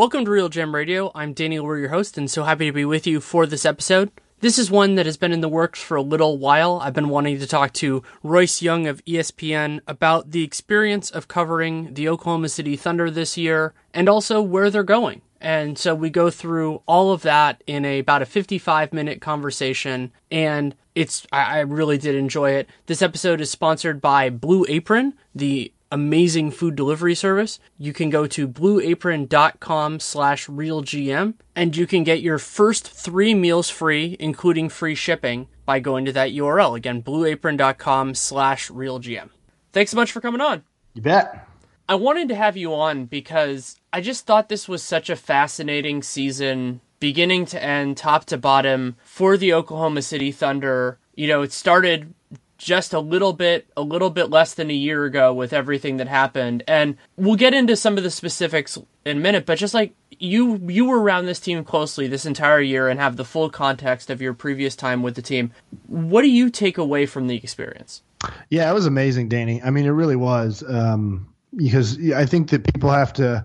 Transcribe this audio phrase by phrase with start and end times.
[0.00, 1.12] Welcome to RealGM Radio.
[1.14, 4.10] I'm Danny We're your host, and so happy to be with you for this episode.
[4.40, 6.80] This is one that has been in the works for a little while.
[6.82, 11.92] I've been wanting to talk to Royce Young of ESPN about the experience of covering
[11.92, 15.20] the Oklahoma City Thunder this year and also where they're going.
[15.38, 20.12] And so we go through all of that in a, about a 55 minute conversation.
[20.30, 22.70] And it's, I, I really did enjoy it.
[22.86, 27.58] This episode is sponsored by Blue Apron, the amazing food delivery service.
[27.78, 33.70] You can go to blueapron.com slash realgm and you can get your first three meals
[33.70, 36.76] free, including free shipping, by going to that URL.
[36.76, 39.30] Again, blueapron.com slash realgm.
[39.72, 40.64] Thanks so much for coming on.
[40.94, 41.46] You bet.
[41.88, 46.02] I wanted to have you on because I just thought this was such a fascinating
[46.02, 50.98] season, beginning to end, top to bottom, for the Oklahoma City Thunder.
[51.16, 52.14] You know, it started
[52.60, 56.06] just a little bit a little bit less than a year ago with everything that
[56.06, 56.62] happened.
[56.68, 60.56] And we'll get into some of the specifics in a minute but just like you
[60.68, 64.20] you were around this team closely this entire year and have the full context of
[64.20, 65.52] your previous time with the team.
[65.86, 68.02] What do you take away from the experience?
[68.50, 69.62] Yeah it was amazing danny.
[69.62, 73.44] I mean it really was um, because i think that people have to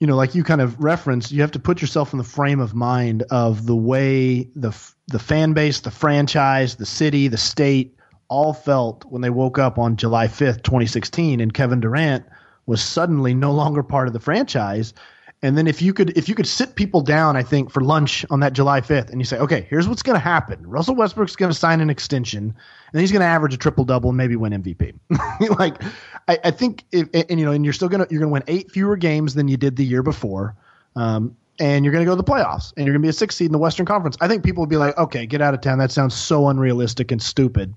[0.00, 2.60] you know like you kind of referenced you have to put yourself in the frame
[2.60, 4.76] of mind of the way the
[5.08, 7.94] the fan base the franchise the city the state
[8.32, 12.24] all felt when they woke up on July 5th, 2016, and Kevin Durant
[12.64, 14.94] was suddenly no longer part of the franchise.
[15.42, 18.24] And then if you could if you could sit people down, I think for lunch
[18.30, 20.66] on that July 5th, and you say, okay, here's what's going to happen.
[20.66, 22.54] Russell Westbrook's going to sign an extension,
[22.92, 24.94] and he's going to average a triple double and maybe win MVP.
[25.58, 25.82] like,
[26.26, 28.70] I, I think, if, and you know, and you're still gonna you're gonna win eight
[28.70, 30.56] fewer games than you did the year before.
[30.96, 33.12] Um, and you're going to go to the playoffs and you're going to be a
[33.12, 34.16] six seed in the Western Conference.
[34.22, 35.78] I think people would be like, okay, get out of town.
[35.78, 37.76] That sounds so unrealistic and stupid.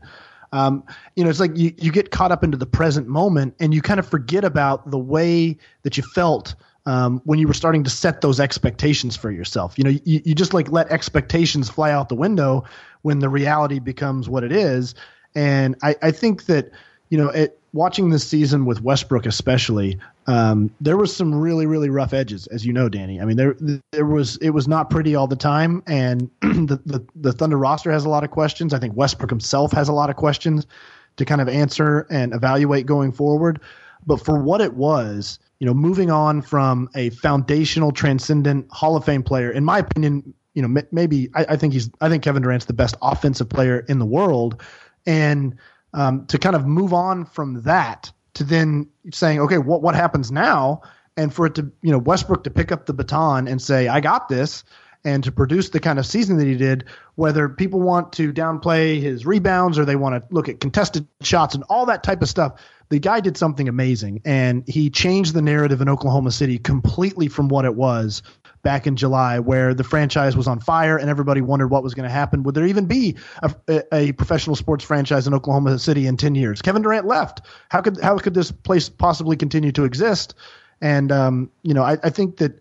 [0.51, 0.83] Um,
[1.15, 3.81] you know, it's like you, you get caught up into the present moment and you
[3.81, 7.89] kind of forget about the way that you felt um, when you were starting to
[7.89, 9.78] set those expectations for yourself.
[9.78, 12.63] You know, you, you just like let expectations fly out the window
[13.01, 14.95] when the reality becomes what it is.
[15.33, 16.72] And I, I think that,
[17.15, 21.89] you know, it, watching this season with Westbrook especially, um, there was some really really
[21.89, 23.21] rough edges, as you know, Danny.
[23.21, 23.55] I mean, there
[23.93, 27.89] there was it was not pretty all the time, and the, the the Thunder roster
[27.89, 28.73] has a lot of questions.
[28.73, 30.67] I think Westbrook himself has a lot of questions
[31.15, 33.61] to kind of answer and evaluate going forward.
[34.05, 39.05] But for what it was, you know, moving on from a foundational, transcendent Hall of
[39.05, 42.41] Fame player, in my opinion, you know, maybe I, I think he's I think Kevin
[42.41, 44.61] Durant's the best offensive player in the world,
[45.05, 45.55] and
[45.95, 50.31] um, to kind of move on from that to then saying, okay, what what happens
[50.31, 50.81] now?
[51.17, 54.01] And for it to, you know, Westbrook to pick up the baton and say, I
[54.01, 54.66] got this,
[55.05, 56.83] and to produce the kind of season that he did,
[57.13, 61.55] whether people want to downplay his rebounds or they want to look at contested shots
[61.55, 64.21] and all that type of stuff, the guy did something amazing.
[64.25, 68.23] And he changed the narrative in Oklahoma City completely from what it was
[68.63, 72.07] back in July, where the franchise was on fire and everybody wondered what was going
[72.07, 72.41] to happen.
[72.41, 76.63] Would there even be a, a, professional sports franchise in Oklahoma City in ten years?
[76.63, 77.41] Kevin Durant left.
[77.69, 80.33] How could how could this place possibly continue to exist?
[80.81, 82.59] And um, you know, I, I think that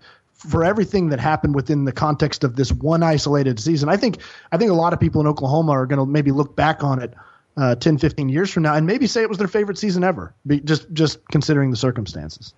[0.48, 4.18] for everything that happened within the context of this one isolated season, I think
[4.52, 7.02] I think a lot of people in Oklahoma are going to maybe look back on
[7.02, 7.14] it
[7.56, 10.34] uh, 10, 15 years from now and maybe say it was their favorite season ever,
[10.64, 12.54] just just considering the circumstances.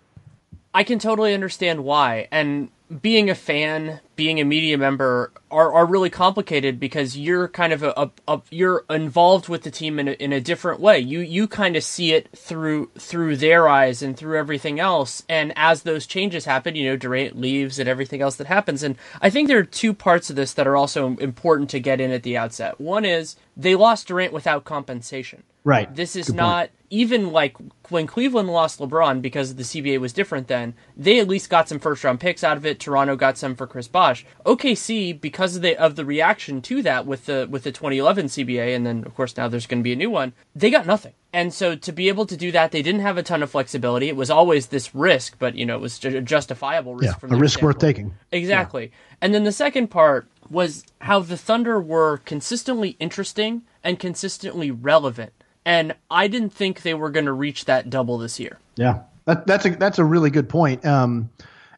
[0.74, 2.28] I can totally understand why.
[2.30, 2.70] And
[3.02, 7.82] being a fan, being a media member are, are really complicated because you're kind of
[7.82, 10.98] a, a, a, you're involved with the team in a, in a different way.
[10.98, 15.24] You you kind of see it through through their eyes and through everything else.
[15.28, 18.82] And as those changes happen, you know, Durant leaves and everything else that happens.
[18.82, 22.00] And I think there are two parts of this that are also important to get
[22.00, 22.80] in at the outset.
[22.80, 25.42] One is they lost Durant without compensation.
[25.66, 25.92] Right.
[25.92, 26.70] This is Good not point.
[26.90, 27.56] even like
[27.88, 30.74] when Cleveland lost LeBron because the CBA was different then.
[30.96, 32.75] They at least got some first round picks out of it.
[32.76, 34.24] Toronto got some for Chris Bosh.
[34.44, 38.74] OKC because of the of the reaction to that with the with the 2011 CBA
[38.74, 40.32] and then of course now there's going to be a new one.
[40.54, 41.14] They got nothing.
[41.32, 44.08] And so to be able to do that, they didn't have a ton of flexibility.
[44.08, 47.32] It was always this risk, but you know, it was a justifiable risk yeah, from
[47.32, 47.74] a risk standpoint.
[47.74, 48.14] worth taking.
[48.32, 48.84] Exactly.
[48.84, 49.16] Yeah.
[49.20, 55.32] And then the second part was how the Thunder were consistently interesting and consistently relevant
[55.66, 58.58] and I didn't think they were going to reach that double this year.
[58.76, 60.86] Yeah, that, that's a that's a really good point.
[60.86, 61.28] Um,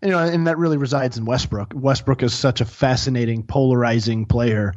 [0.02, 1.72] you know, and that really resides in Westbrook.
[1.74, 4.74] Westbrook is such a fascinating, polarizing player.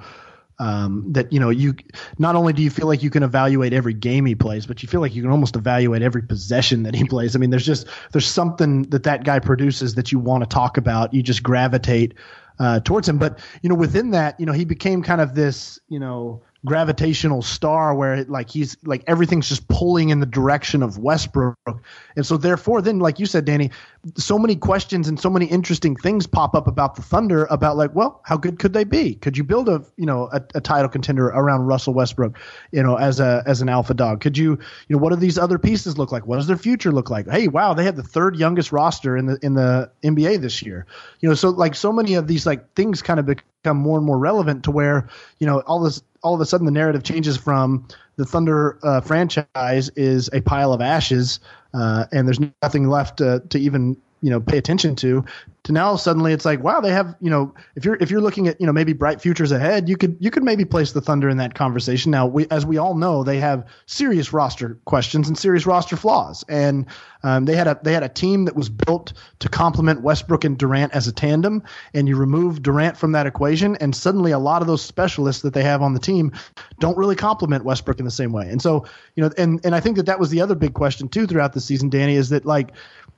[0.60, 1.74] Um, that you know, you
[2.20, 4.90] not only do you feel like you can evaluate every game he plays, but you
[4.90, 7.36] feel like you can almost evaluate every possession that he plays.
[7.36, 10.78] I mean, there's just there's something that that guy produces that you want to talk
[10.78, 11.16] about.
[11.16, 12.14] You just gravitate
[12.60, 13.18] uh, towards him.
[13.18, 17.42] But you know, within that, you know, he became kind of this, you know, gravitational
[17.42, 21.58] star where it, like he's like everything's just pulling in the direction of Westbrook.
[22.16, 23.72] And so therefore then like you said Danny,
[24.18, 27.94] so many questions and so many interesting things pop up about the Thunder about like,
[27.94, 29.16] well, how good could they be?
[29.16, 32.38] Could you build a, you know, a, a title contender around Russell Westbrook,
[32.72, 34.22] you know, as a as an alpha dog?
[34.22, 34.52] Could you,
[34.88, 36.26] you know, what do these other pieces look like?
[36.26, 37.30] What does their future look like?
[37.30, 40.88] Hey, wow, they have the third youngest roster in the in the NBA this year.
[41.20, 44.06] You know, so like so many of these like things kind of become more and
[44.06, 45.10] more relevant to where,
[45.40, 49.02] you know, all this all of a sudden the narrative changes from the Thunder uh,
[49.02, 51.40] franchise is a pile of ashes,
[51.74, 55.24] uh, and there's nothing left to, to even you know pay attention to
[55.64, 58.48] to now suddenly it's like wow they have you know if you're if you're looking
[58.48, 61.30] at you know maybe bright futures ahead you could you could maybe place the thunder
[61.30, 62.12] in that conversation.
[62.12, 66.44] Now we as we all know they have serious roster questions and serious roster flaws.
[66.48, 66.86] And
[67.24, 70.58] um, they had a they had a team that was built to complement Westbrook and
[70.58, 71.64] Durant as a tandem.
[71.94, 75.54] And you remove Durant from that equation and suddenly a lot of those specialists that
[75.54, 76.32] they have on the team
[76.80, 78.48] don't really complement Westbrook in the same way.
[78.50, 78.86] And so
[79.16, 81.54] you know and and I think that that was the other big question too throughout
[81.54, 82.72] the season Danny is that like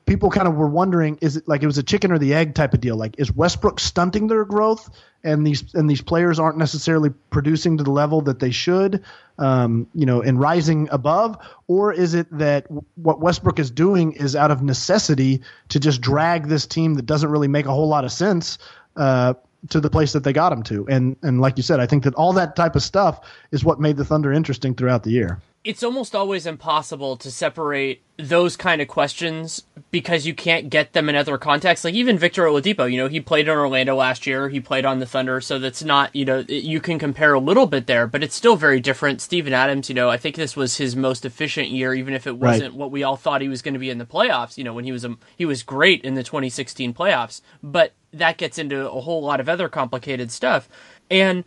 [0.05, 2.55] people kind of were wondering is it like it was a chicken or the egg
[2.55, 2.95] type of deal?
[2.95, 4.89] Like is westbrook stunting their growth
[5.23, 9.03] and these and these players aren't necessarily producing to the level that they should
[9.39, 11.37] um, you know and rising above?
[11.67, 16.47] Or is it that what westbrook is doing is out of necessity to just drag
[16.47, 18.57] this team that doesn't really make a whole lot of sense
[18.97, 19.33] uh,
[19.69, 20.87] to the place that they got him to?
[20.89, 23.21] And and like you said i think that all that type of stuff
[23.51, 28.01] is what made the thunder interesting throughout the year it's almost always impossible to separate
[28.17, 31.85] those kind of questions because you can't get them in other contexts.
[31.85, 34.49] Like even Victor Oladipo, you know, he played in Orlando last year.
[34.49, 37.65] He played on the Thunder, so that's not, you know, you can compare a little
[37.65, 39.21] bit there, but it's still very different.
[39.21, 42.37] Steven Adams, you know, I think this was his most efficient year, even if it
[42.37, 42.79] wasn't right.
[42.79, 44.57] what we all thought he was going to be in the playoffs.
[44.57, 48.37] You know, when he was a, he was great in the 2016 playoffs, but that
[48.37, 50.67] gets into a whole lot of other complicated stuff.
[51.09, 51.45] And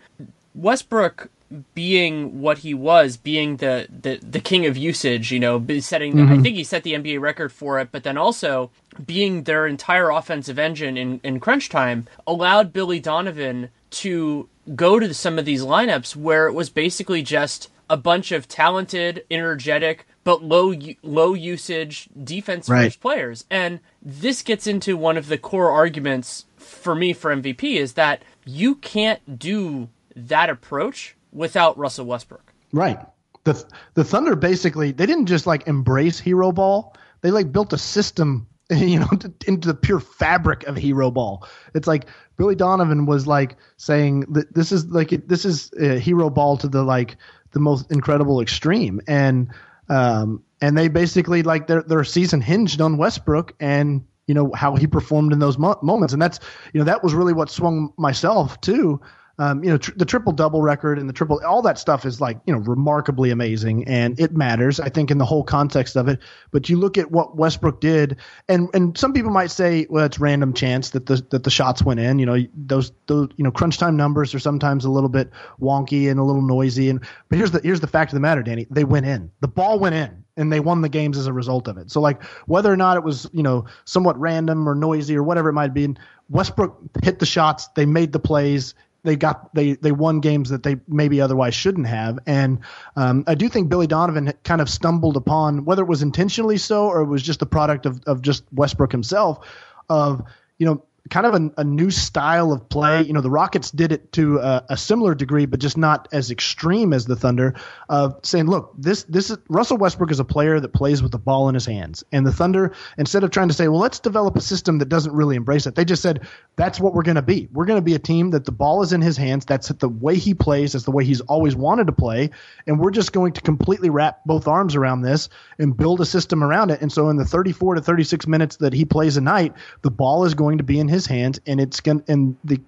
[0.54, 1.28] Westbrook
[1.74, 6.32] being what he was, being the, the, the king of usage, you know, setting, mm-hmm.
[6.32, 8.70] I think he set the NBA record for it, but then also
[9.04, 15.14] being their entire offensive engine in, in crunch time allowed Billy Donovan to go to
[15.14, 20.42] some of these lineups where it was basically just a bunch of talented, energetic, but
[20.42, 22.96] low low usage defense right.
[23.00, 23.44] players.
[23.48, 28.22] And this gets into one of the core arguments for me for MVP is that
[28.44, 32.52] you can't do that approach without Russell Westbrook.
[32.72, 32.98] Right.
[33.44, 36.96] The the Thunder basically they didn't just like embrace hero ball.
[37.20, 41.46] They like built a system, you know, to, into the pure fabric of hero ball.
[41.74, 42.06] It's like
[42.36, 46.68] Billy Donovan was like saying that this is like this is a hero ball to
[46.68, 47.16] the like
[47.52, 49.48] the most incredible extreme and
[49.88, 54.74] um and they basically like their their season hinged on Westbrook and you know how
[54.74, 56.40] he performed in those mo- moments and that's
[56.72, 59.00] you know that was really what swung myself too
[59.38, 62.20] um, you know, tr- the triple double record and the triple, all that stuff is
[62.20, 66.08] like, you know, remarkably amazing and it matters, I think, in the whole context of
[66.08, 66.20] it.
[66.52, 68.16] But you look at what Westbrook did,
[68.48, 71.82] and and some people might say, well, it's random chance that the that the shots
[71.82, 72.18] went in.
[72.18, 75.30] You know, those those you know crunch time numbers are sometimes a little bit
[75.60, 76.88] wonky and a little noisy.
[76.88, 79.30] And but here's the here's the fact of the matter, Danny, they went in.
[79.40, 81.90] The ball went in and they won the games as a result of it.
[81.90, 85.50] So like whether or not it was you know somewhat random or noisy or whatever
[85.50, 85.94] it might be,
[86.28, 88.74] Westbrook hit the shots, they made the plays,
[89.06, 92.18] they got they they won games that they maybe otherwise shouldn't have.
[92.26, 92.58] And
[92.96, 96.86] um, I do think Billy Donovan kind of stumbled upon whether it was intentionally so
[96.88, 99.46] or it was just the product of of just Westbrook himself
[99.88, 100.22] of
[100.58, 103.02] you know kind of a, a, new style of play.
[103.02, 106.92] You know, the Rockets did it to a, similar degree, but just not as extreme
[106.92, 107.54] as the Thunder.
[107.88, 111.18] Of saying, look, this this is Russell Westbrook is a player that plays with the
[111.18, 114.36] ball in his hands, and the Thunder, instead of trying to say, well, let's develop
[114.36, 117.22] a system that doesn't really embrace it, they just said that's what we're going to
[117.22, 117.48] be.
[117.52, 119.44] We're going to be a team that the ball is in his hands.
[119.44, 120.72] That's the way he plays.
[120.72, 122.30] That's the way he's always wanted to play,
[122.66, 126.42] and we're just going to completely wrap both arms around this and build a system
[126.42, 126.80] around it.
[126.80, 130.24] And so, in the 34 to 36 minutes that he plays a night, the ball
[130.24, 132.60] is going to be in his his hands, and it's going and the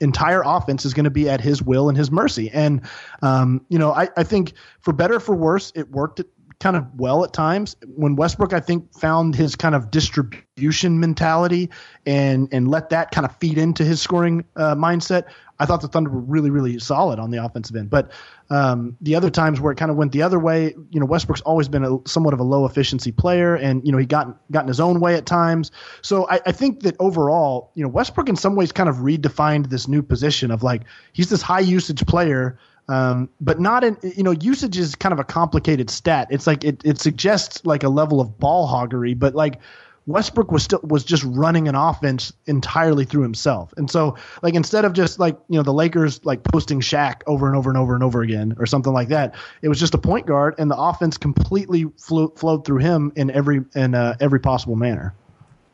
[0.00, 2.50] entire offense is going to be at his will and his mercy.
[2.50, 2.82] And
[3.22, 6.20] um, you know, I, I think for better for worse, it worked
[6.60, 7.76] kind of well at times.
[7.86, 11.70] When Westbrook, I think, found his kind of distribution mentality
[12.04, 15.24] and and let that kind of feed into his scoring uh, mindset,
[15.60, 17.90] I thought the Thunder were really, really solid on the offensive end.
[17.90, 18.10] But
[18.50, 21.40] um, the other times where it kind of went the other way, you know, Westbrook's
[21.42, 24.62] always been a somewhat of a low efficiency player, and you know he got got
[24.62, 25.70] in his own way at times.
[26.02, 29.70] So I, I think that overall, you know, Westbrook in some ways kind of redefined
[29.70, 34.22] this new position of like he's this high usage player um, but not in you
[34.22, 36.28] know usage is kind of a complicated stat.
[36.30, 39.60] It's like it it suggests like a level of ball hoggery, but like
[40.08, 43.74] Westbrook was still was just running an offense entirely through himself.
[43.76, 47.46] And so like instead of just like, you know, the Lakers like posting Shaq over
[47.46, 49.98] and over and over and over again or something like that, it was just a
[49.98, 54.40] point guard and the offense completely flew, flowed through him in every in uh, every
[54.40, 55.14] possible manner.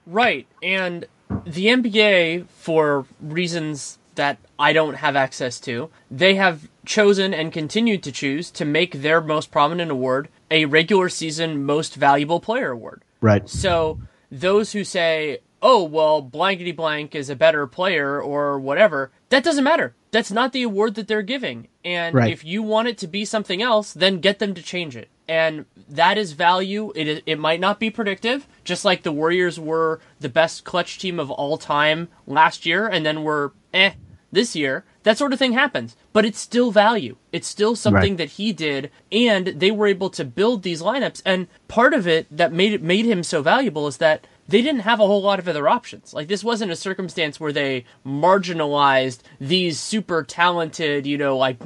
[0.04, 0.48] Right.
[0.64, 1.06] And
[1.46, 8.02] the NBA for reasons that I don't have access to, they have chosen and continued
[8.04, 13.02] to choose to make their most prominent award a regular season most valuable player award.
[13.20, 13.48] Right.
[13.48, 19.42] So those who say, oh, well, blankety blank is a better player or whatever, that
[19.44, 19.94] doesn't matter.
[20.10, 21.68] That's not the award that they're giving.
[21.84, 22.30] And Right.
[22.32, 25.08] if you want it to be something else, then get them to change it.
[25.26, 26.92] And that is value.
[26.94, 31.20] It, it might not be predictive, just like the Warriors were the best clutch team
[31.20, 33.92] of all time last year and then were eh
[34.32, 34.84] this year.
[35.04, 35.96] That sort of thing happens.
[36.12, 37.16] But it's still value.
[37.30, 38.18] It's still something Right.
[38.18, 42.26] that he did and they were able to build these lineups and part of it
[42.36, 45.38] that made it made him so valuable is that they didn't have a whole lot
[45.38, 46.12] of other options.
[46.12, 51.58] Like this wasn't a circumstance where they marginalized these super talented, you know, like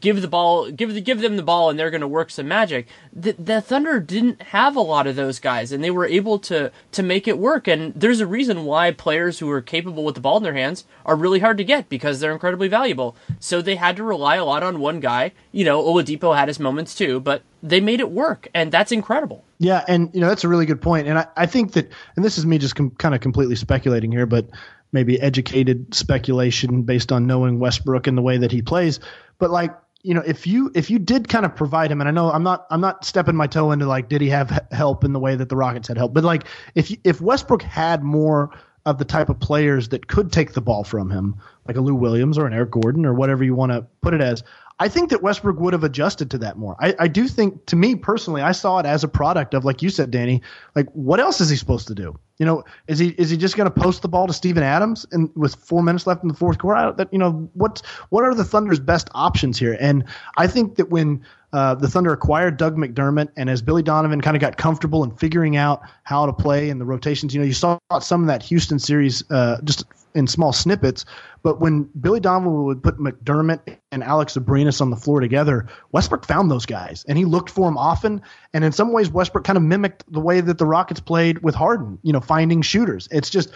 [0.00, 2.48] give the ball, give the, give them the ball, and they're going to work some
[2.48, 2.86] magic.
[3.12, 6.72] The, the Thunder didn't have a lot of those guys, and they were able to
[6.92, 7.68] to make it work.
[7.68, 10.84] And there's a reason why players who are capable with the ball in their hands
[11.04, 13.16] are really hard to get because they're incredibly valuable.
[13.38, 15.32] So they had to rely a lot on one guy.
[15.52, 19.44] You know, Oladipo had his moments too, but they made it work, and that's incredible.
[19.58, 22.24] Yeah, and you know that's a really good point, and I, I think that, and
[22.24, 24.48] this is me just com- kind of completely speculating here, but
[24.92, 29.00] maybe educated speculation based on knowing Westbrook and the way that he plays.
[29.38, 29.72] But like,
[30.02, 32.42] you know, if you if you did kind of provide him, and I know I'm
[32.42, 35.34] not I'm not stepping my toe into like, did he have help in the way
[35.34, 36.14] that the Rockets had help?
[36.14, 36.44] But like,
[36.74, 38.50] if if Westbrook had more
[38.86, 41.34] of the type of players that could take the ball from him,
[41.66, 44.20] like a Lou Williams or an Eric Gordon or whatever you want to put it
[44.20, 44.44] as.
[44.78, 46.76] I think that Westbrook would have adjusted to that more.
[46.80, 49.80] I, I do think, to me personally, I saw it as a product of, like
[49.80, 50.42] you said, Danny,
[50.74, 52.18] like what else is he supposed to do?
[52.38, 55.06] You know, is he is he just going to post the ball to Steven Adams
[55.12, 56.92] and with four minutes left in the fourth quarter?
[56.92, 57.80] That you know, what
[58.10, 59.78] what are the Thunder's best options here?
[59.80, 60.04] And
[60.36, 64.36] I think that when uh, the Thunder acquired Doug McDermott, and as Billy Donovan kind
[64.36, 67.54] of got comfortable in figuring out how to play and the rotations, you know, you
[67.54, 69.84] saw some of that Houston series uh, just
[70.16, 71.04] in small snippets.
[71.42, 76.24] But when Billy Donovan would put McDermott and Alex Abrines on the floor together, Westbrook
[76.24, 78.22] found those guys, and he looked for them often.
[78.52, 81.54] And in some ways, Westbrook kind of mimicked the way that the Rockets played with
[81.54, 83.06] Harden, you know, finding shooters.
[83.12, 83.50] It's just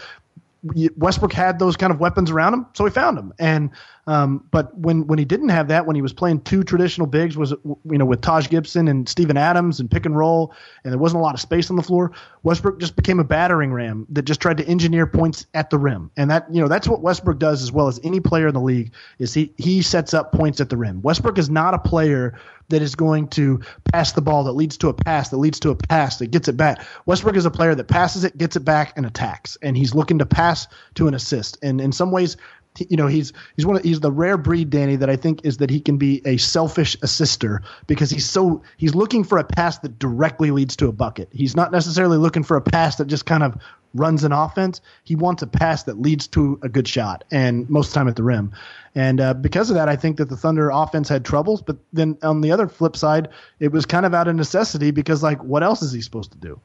[0.95, 3.33] Westbrook had those kind of weapons around him, so he found them.
[3.39, 3.71] And
[4.05, 7.35] um, but when when he didn't have that, when he was playing two traditional bigs,
[7.35, 10.53] was you know with Taj Gibson and Steven Adams and pick and roll,
[10.83, 12.11] and there wasn't a lot of space on the floor,
[12.43, 16.11] Westbrook just became a battering ram that just tried to engineer points at the rim.
[16.15, 18.61] And that you know that's what Westbrook does as well as any player in the
[18.61, 21.01] league is he he sets up points at the rim.
[21.01, 22.39] Westbrook is not a player
[22.71, 23.61] that is going to
[23.93, 26.47] pass the ball that leads to a pass that leads to a pass that gets
[26.47, 26.81] it back.
[27.05, 29.57] Westbrook is a player that passes it, gets it back, and attacks.
[29.61, 31.57] And he's looking to pass to an assist.
[31.61, 32.35] And in some ways,
[32.79, 35.57] you know, he's he's one of he's the rare breed, Danny, that I think is
[35.57, 39.79] that he can be a selfish assister because he's so he's looking for a pass
[39.79, 41.29] that directly leads to a bucket.
[41.31, 43.57] He's not necessarily looking for a pass that just kind of
[43.93, 44.79] runs an offense.
[45.03, 48.07] He wants a pass that leads to a good shot, and most of the time
[48.07, 48.53] at the rim.
[48.95, 51.61] And uh, because of that, I think that the Thunder offense had troubles.
[51.61, 55.23] But then on the other flip side, it was kind of out of necessity because,
[55.23, 56.59] like, what else is he supposed to do?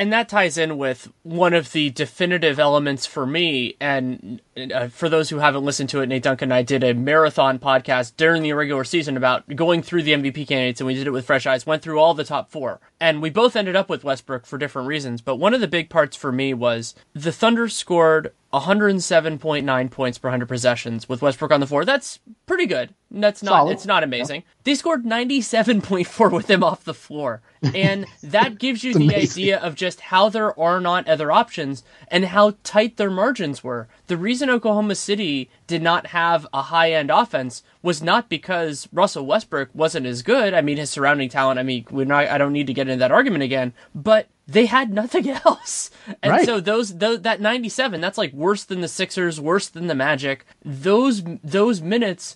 [0.00, 3.76] And that ties in with one of the definitive elements for me.
[3.82, 4.40] And
[4.72, 7.58] uh, for those who haven't listened to it, Nate Duncan and I did a marathon
[7.58, 11.10] podcast during the regular season about going through the MVP candidates, and we did it
[11.10, 11.66] with fresh eyes.
[11.66, 14.86] Went through all the top four, and we both ended up with Westbrook for different
[14.88, 15.20] reasons.
[15.22, 20.28] But one of the big parts for me was the Thunder scored 107.9 points per
[20.28, 21.84] 100 possessions with Westbrook on the floor.
[21.84, 22.94] That's pretty good.
[23.10, 23.72] That's not Solid.
[23.72, 24.42] it's not amazing.
[24.64, 27.42] They scored 97.4 with him off the floor.
[27.74, 29.42] And that gives you the amazing.
[29.42, 33.88] idea of just how there are not other options and how tight their margins were.
[34.10, 39.70] The reason Oklahoma City did not have a high-end offense was not because Russell Westbrook
[39.72, 40.52] wasn't as good.
[40.52, 42.98] I mean, his surrounding talent, I mean, we're not I don't need to get into
[42.98, 45.92] that argument again, but they had nothing else.
[46.24, 46.44] And Right.
[46.44, 50.44] so those, those that 97 that's like worse than the Sixers, worse than the Magic.
[50.64, 52.34] Those those minutes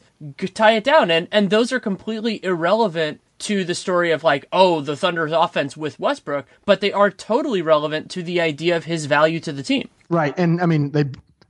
[0.54, 4.81] tie it down and and those are completely irrelevant to the story of like oh
[4.81, 9.07] the Thunder's offense with Westbrook, but they are totally relevant to the idea of his
[9.07, 9.88] value to the team.
[10.09, 10.35] Right.
[10.38, 11.07] And I mean, they,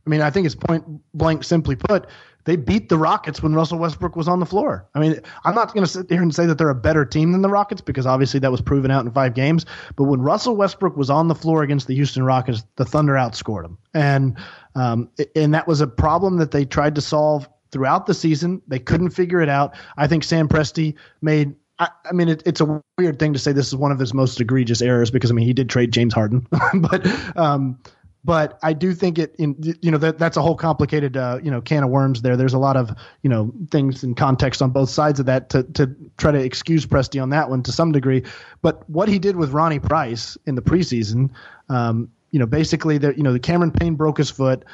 [0.06, 0.84] I mean, I think it's point
[1.14, 2.06] blank, simply put,
[2.44, 4.86] they beat the Rockets when Russell Westbrook was on the floor.
[4.94, 7.32] I mean, I'm not going to sit here and say that they're a better team
[7.32, 9.64] than the Rockets because obviously that was proven out in five games.
[9.96, 13.62] But when Russell Westbrook was on the floor against the Houston Rockets, the Thunder outscored
[13.62, 13.78] them.
[13.94, 14.36] And,
[14.74, 18.60] um, and that was a problem that they tried to solve throughout the season.
[18.68, 19.74] They couldn't figure it out.
[19.96, 23.50] I think Sam Presti made I, I mean, it, it's a weird thing to say
[23.50, 26.14] this is one of his most egregious errors because I mean he did trade James
[26.14, 27.04] Harden, but
[27.36, 27.80] um,
[28.24, 31.50] but I do think it in you know that that's a whole complicated uh, you
[31.50, 32.36] know can of worms there.
[32.36, 32.90] There's a lot of
[33.22, 36.86] you know things in context on both sides of that to to try to excuse
[36.86, 38.22] Presti on that one to some degree.
[38.62, 41.30] But what he did with Ronnie Price in the preseason,
[41.68, 44.64] um, you know, basically the you know the Cameron Payne broke his foot.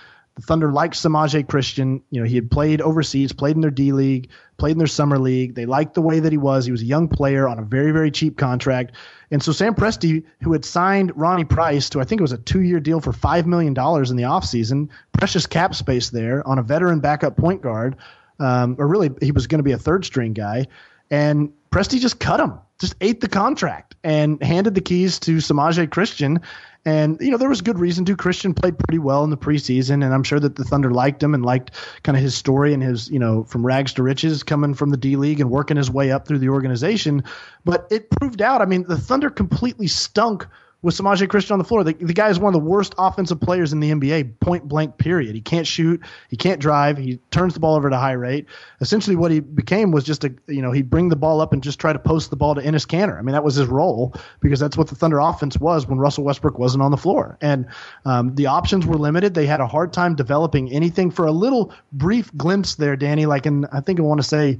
[0.40, 2.02] Thunder liked Semaj Christon.
[2.10, 5.18] You know, he had played overseas, played in their D League, played in their summer
[5.18, 5.54] league.
[5.54, 6.64] They liked the way that he was.
[6.64, 8.92] He was a young player on a very, very cheap contract.
[9.30, 12.38] And so Sam Presti, who had signed Ronnie Price to, I think it was a
[12.38, 16.62] two year deal for $5 million in the offseason, precious cap space there on a
[16.62, 17.96] veteran backup point guard,
[18.38, 20.66] um, or really, he was going to be a third string guy.
[21.10, 25.86] And Presti just cut him, just ate the contract and handed the keys to Semaj
[25.88, 26.42] Christon.
[26.86, 28.16] And, you know, there was good reason to.
[28.16, 31.34] Christon played pretty well in the preseason, and I'm sure that the Thunder liked him
[31.34, 31.72] and liked
[32.04, 34.96] kind of his story and his, you know, from rags to riches coming from the
[34.96, 37.22] D League and working his way up through the organization.
[37.66, 40.46] But it proved out, I mean, the Thunder completely stunk
[40.82, 41.84] with Semaj Christon on the floor.
[41.84, 44.96] The, the, guy is one of the worst offensive players in the NBA, point blank,
[44.98, 45.34] period.
[45.34, 48.46] He can't shoot, he can't drive, he turns the ball over at a high rate.
[48.80, 51.62] Essentially, what he became was just a, you know, he'd bring the ball up and
[51.62, 53.18] just try to post the ball to Enes Kanter.
[53.18, 56.24] I mean, that was his role because that's what the Thunder offense was when Russell
[56.24, 57.36] Westbrook wasn't on the floor.
[57.40, 57.66] And
[58.04, 59.34] um, the options were limited.
[59.34, 63.46] They had a hard time developing anything for a little brief glimpse there, Danny, like
[63.46, 64.58] in, I think I want to say,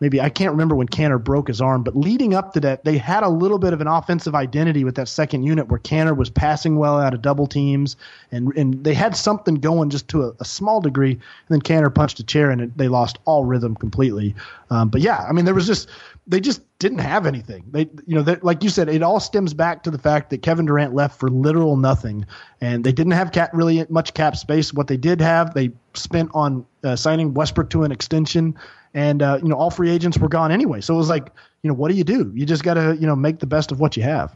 [0.00, 2.98] maybe I can't remember when Kanter broke his arm, but leading up to that, they
[2.98, 6.30] had a little bit of an offensive identity with that second unit where Kanter was
[6.30, 7.96] passing well out of double teams,
[8.32, 11.12] and and they had something going just to a, a small degree.
[11.12, 14.34] And then Kanter punched a chair, and it, they lost all rhythm completely.
[14.70, 15.88] Um, but yeah, I mean, there was just
[16.26, 17.64] they just didn't have anything.
[17.70, 20.64] They, you know, like you said, it all stems back to the fact that Kevin
[20.64, 22.24] Durant left for literal nothing,
[22.60, 24.72] and they didn't have cap, really much cap space.
[24.72, 28.56] What they did have, they spent on uh, signing Westbrook to an extension
[28.94, 30.80] and uh, you know all free agents were gone anyway.
[30.80, 31.30] So it was like,
[31.62, 32.30] you know, what do you do?
[32.34, 34.34] You just got to you know make the best of what you have.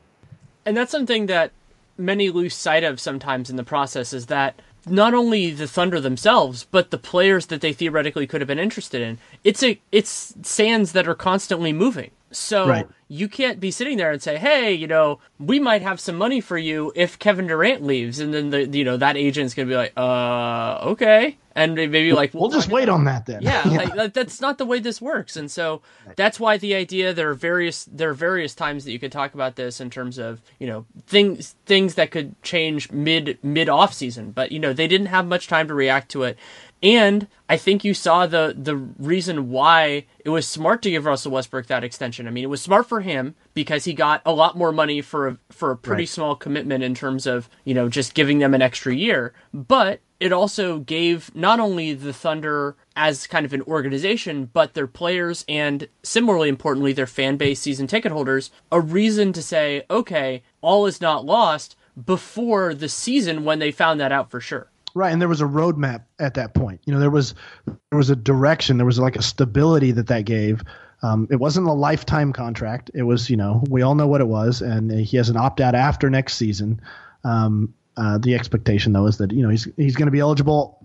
[0.66, 1.52] And that's something that
[1.96, 6.66] many lose sight of sometimes in the process is that not only the Thunder themselves,
[6.70, 9.18] but the players that they theoretically could have been interested in.
[9.42, 12.10] It's a it's sands that are constantly moving.
[12.30, 12.86] So right.
[13.14, 16.40] You can't be sitting there and say, "Hey, you know, we might have some money
[16.40, 19.76] for you if Kevin Durant leaves," and then the you know that agent's gonna be
[19.76, 23.84] like, "Uh, okay," and maybe like, "We'll, we'll just wait on that then." Yeah, yeah.
[23.94, 25.80] Like, that's not the way this works, and so
[26.16, 29.32] that's why the idea there are various there are various times that you could talk
[29.34, 33.94] about this in terms of you know things things that could change mid mid off
[33.94, 36.36] season, but you know they didn't have much time to react to it,
[36.84, 41.32] and I think you saw the the reason why it was smart to give Russell
[41.32, 42.28] Westbrook that extension.
[42.28, 45.28] I mean, it was smart for him because he got a lot more money for
[45.28, 46.08] a, for a pretty right.
[46.08, 49.32] small commitment in terms of you know just giving them an extra year.
[49.54, 54.86] But it also gave not only the Thunder as kind of an organization, but their
[54.86, 60.42] players and similarly importantly their fan base, season ticket holders, a reason to say, okay,
[60.60, 64.70] all is not lost before the season when they found that out for sure.
[64.96, 66.80] Right, and there was a roadmap at that point.
[66.84, 67.34] You know, there was
[67.66, 70.62] there was a direction, there was like a stability that that gave.
[71.02, 72.90] Um, it wasn't a lifetime contract.
[72.94, 75.60] It was, you know, we all know what it was, and he has an opt
[75.60, 76.80] out after next season.
[77.24, 80.80] Um, uh, the expectation, though, is that you know he's he's going to be eligible,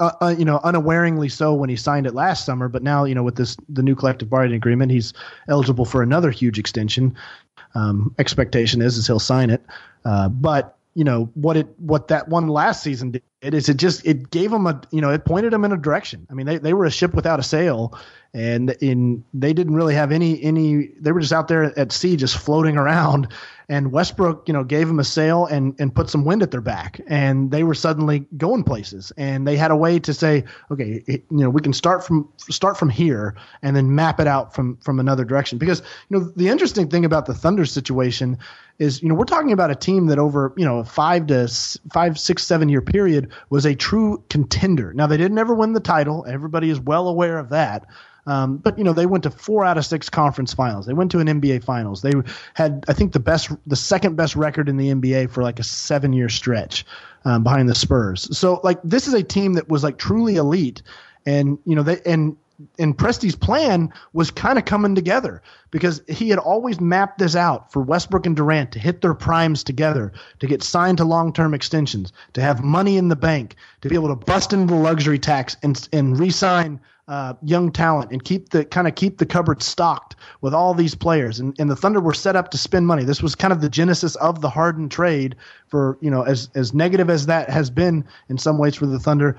[0.00, 2.68] uh, uh, you know, unawaringly so when he signed it last summer.
[2.68, 5.12] But now, you know, with this the new collective bargaining agreement, he's
[5.48, 7.14] eligible for another huge extension.
[7.74, 9.62] Um, expectation is is he'll sign it,
[10.04, 14.06] uh, but you know what it what that one last season did is it just
[14.06, 16.26] it gave them a you know it pointed them in a direction.
[16.30, 17.98] I mean they they were a ship without a sail,
[18.32, 22.16] and in they didn't really have any any they were just out there at sea
[22.16, 23.28] just floating around.
[23.68, 26.60] And Westbrook you know gave them a sail and and put some wind at their
[26.60, 27.00] back.
[27.08, 29.12] And they were suddenly going places.
[29.16, 32.28] And they had a way to say okay it, you know we can start from
[32.36, 35.58] start from here and then map it out from from another direction.
[35.58, 38.38] Because you know the interesting thing about the Thunder situation
[38.78, 41.48] is you know we're talking about a team that over you know five to
[41.92, 44.92] five six seven year period was a true contender.
[44.94, 46.24] Now they didn't ever win the title.
[46.28, 47.86] Everybody is well aware of that
[48.26, 50.86] um, but you know they went to four out of six conference finals.
[50.86, 52.02] They went to an NBA finals.
[52.02, 52.12] They
[52.54, 55.64] had I think the best, the second best record in the NBA for like a
[55.64, 56.84] seven year stretch
[57.24, 58.36] um, behind the Spurs.
[58.36, 60.82] So like this is a team that was like truly elite,
[61.26, 62.36] and you know they and
[62.78, 67.72] and Presti's plan was kind of coming together because he had always mapped this out
[67.72, 71.54] for Westbrook and Durant to hit their primes together, to get signed to long term
[71.54, 75.18] extensions, to have money in the bank, to be able to bust into the luxury
[75.18, 79.62] tax and and re-sign uh, young talent and keep the kind of keep the cupboard
[79.62, 81.40] stocked with all these players.
[81.40, 83.02] And, and the Thunder were set up to spend money.
[83.02, 85.34] This was kind of the genesis of the Harden trade.
[85.66, 89.00] For you know, as as negative as that has been in some ways for the
[89.00, 89.36] Thunder,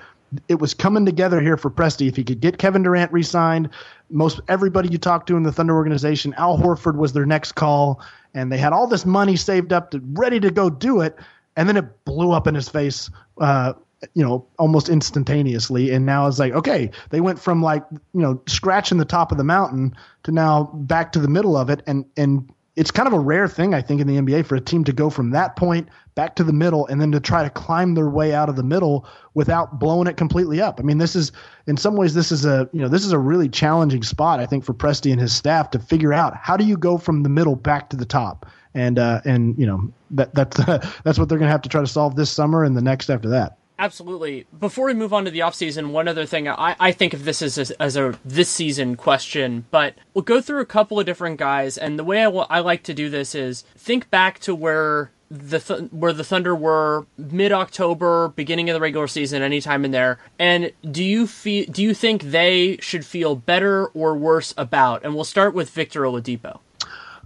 [0.50, 2.10] it was coming together here for Presti.
[2.10, 3.70] If he could get Kevin Durant re-signed,
[4.10, 8.02] most everybody you talked to in the Thunder organization, Al Horford was their next call,
[8.34, 11.18] and they had all this money saved up to ready to go do it,
[11.56, 13.10] and then it blew up in his face.
[13.40, 13.74] Uh,
[14.14, 15.92] you know, almost instantaneously.
[15.92, 19.38] And now it's like, okay, they went from like, you know, scratching the top of
[19.38, 21.84] the mountain to now back to the middle of it.
[21.88, 24.62] And, and it's kind of a rare thing, I think, in the NBA for a
[24.62, 27.50] team to go from that point back to the middle and then to try to
[27.50, 30.80] climb their way out of the middle without blowing it completely up.
[30.80, 31.32] I mean, this is
[31.68, 34.46] in some ways this is a you know this is a really challenging spot I
[34.46, 37.30] think for Presti and his staff to figure out how do you go from the
[37.30, 38.46] middle back to the top.
[38.74, 40.58] And uh, and you know that that's
[41.04, 43.10] that's what they're going to have to try to solve this summer and the next
[43.10, 43.58] after that.
[43.82, 44.46] Absolutely.
[44.60, 47.42] Before we move on to the offseason, one other thing I, I think of this
[47.42, 51.38] as a, as a this season question, but we'll go through a couple of different
[51.38, 55.10] guys, and the way I, I like to do this is think back to where
[55.32, 59.90] the th- where the Thunder were mid October, beginning of the regular season, anytime in
[59.90, 60.20] there.
[60.38, 65.04] And do you feel do you think they should feel better or worse about?
[65.04, 66.60] And we'll start with Victor Oladipo.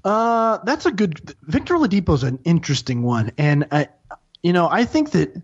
[0.06, 1.36] Uh, that's a good.
[1.44, 3.90] Victor Oladipo's an interesting one, and I,
[4.42, 5.36] you know, I think that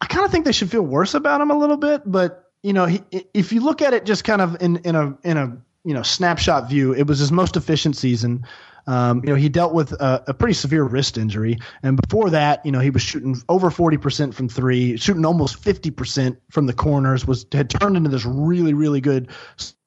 [0.00, 2.72] I kind of think they should feel worse about him a little bit, but you
[2.72, 3.02] know, he,
[3.34, 6.02] if you look at it just kind of in in a in a you know
[6.02, 8.44] snapshot view, it was his most efficient season.
[8.86, 12.64] Um, you know, he dealt with a, a, pretty severe wrist injury, and before that,
[12.64, 16.66] you know, he was shooting over forty percent from three, shooting almost fifty percent from
[16.66, 17.26] the corners.
[17.26, 19.28] Was had turned into this really, really good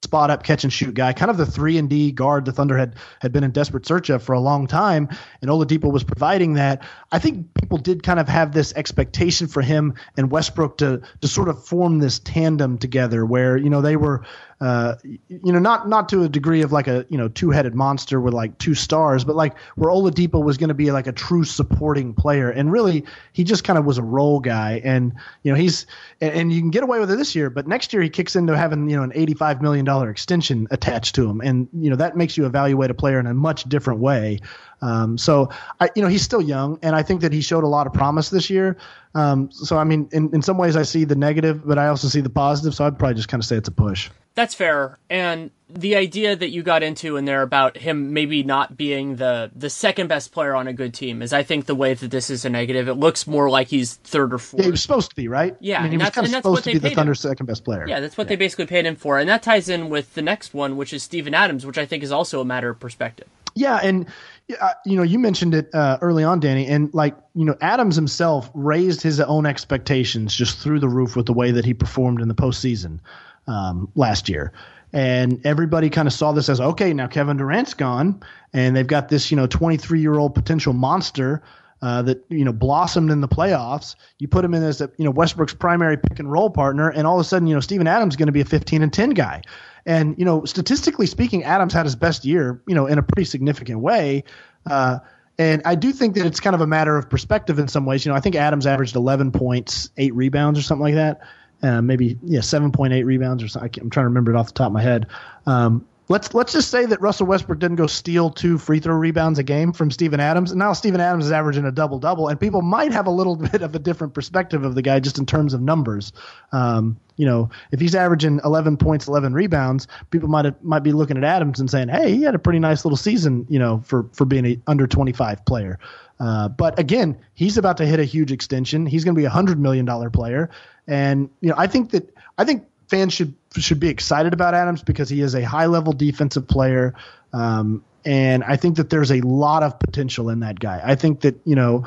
[0.02, 2.76] spot up catch and shoot guy, kind of the three and D guard the Thunder
[2.76, 5.08] had had been in desperate search of for a long time,
[5.40, 6.82] and Oladipo was providing that.
[7.10, 11.28] I think people did kind of have this expectation for him and Westbrook to to
[11.28, 14.24] sort of form this tandem together, where you know they were
[14.62, 17.74] uh, you know, not not to a degree of like a you know two headed
[17.74, 21.12] monster with like two stars, but like where Oladipo was going to be like a
[21.12, 25.50] true supporting player, and really he just kind of was a role guy, and you
[25.50, 25.86] know he's
[26.20, 28.36] and, and, you can get away with it this year, but next year he kicks
[28.36, 31.96] into having you know an eighty five million extension attached to him, and you know
[31.96, 34.38] that makes you evaluate a player in a much different way.
[34.82, 35.48] Um, so
[35.80, 37.92] I, you know, he's still young, and I think that he showed a lot of
[37.92, 38.76] promise this year.
[39.14, 42.08] Um, so I mean, in, in some ways, I see the negative, but I also
[42.08, 42.74] see the positive.
[42.74, 44.10] So I'd probably just kind of say it's a push.
[44.34, 44.98] That's fair.
[45.10, 49.50] And the idea that you got into in there about him maybe not being the
[49.54, 52.30] the second best player on a good team is I think the way that this
[52.30, 52.88] is a negative.
[52.88, 54.60] It looks more like he's third or fourth.
[54.60, 55.54] Yeah, he was supposed to be, right?
[55.60, 57.86] Yeah, I mean, he was kind of supposed to be the Thunder's second best player.
[57.86, 58.30] Yeah, that's what yeah.
[58.30, 59.18] they basically paid him for.
[59.18, 62.02] And that ties in with the next one, which is Steven Adams, which I think
[62.02, 63.28] is also a matter of perspective.
[63.54, 64.06] Yeah, and
[64.48, 68.50] you know, you mentioned it uh, early on, Danny, and like you know, Adams himself
[68.54, 72.28] raised his own expectations just through the roof with the way that he performed in
[72.28, 72.98] the postseason
[73.46, 74.52] um, last year.
[74.92, 79.08] And everybody kind of saw this as okay, now Kevin Durant's gone, and they've got
[79.08, 81.42] this you know 23 year old potential monster
[81.82, 83.96] uh, that you know blossomed in the playoffs.
[84.18, 87.06] You put him in as a, you know Westbrook's primary pick and roll partner, and
[87.06, 88.92] all of a sudden you know Steven Adams is going to be a 15 and
[88.92, 89.42] 10 guy.
[89.84, 93.24] And you know statistically speaking, Adams had his best year you know in a pretty
[93.24, 94.24] significant way.
[94.64, 95.00] Uh,
[95.38, 98.04] and I do think that it's kind of a matter of perspective in some ways.
[98.04, 101.22] You know, I think Adams averaged 11 points, eight rebounds, or something like that
[101.62, 103.70] uh, maybe yeah, seven point eight rebounds or something.
[103.80, 105.06] I'm trying to remember it off the top of my head.
[105.46, 109.38] Um, let's let's just say that Russell Westbrook didn't go steal two free throw rebounds
[109.38, 112.38] a game from Steven Adams, and now Steven Adams is averaging a double double, and
[112.38, 115.26] people might have a little bit of a different perspective of the guy just in
[115.26, 116.12] terms of numbers.
[116.52, 120.92] Um, you know, if he's averaging 11 points, 11 rebounds, people might have, might be
[120.92, 123.82] looking at Adams and saying, "Hey, he had a pretty nice little season," you know,
[123.84, 125.78] for for being a under 25 player.
[126.20, 128.86] Uh, but again, he's about to hit a huge extension.
[128.86, 130.50] He's going to be a hundred million dollar player,
[130.86, 134.82] and you know, I think that I think fans should should be excited about Adams
[134.82, 136.94] because he is a high level defensive player.
[137.32, 140.82] Um, and I think that there's a lot of potential in that guy.
[140.84, 141.86] I think that you know,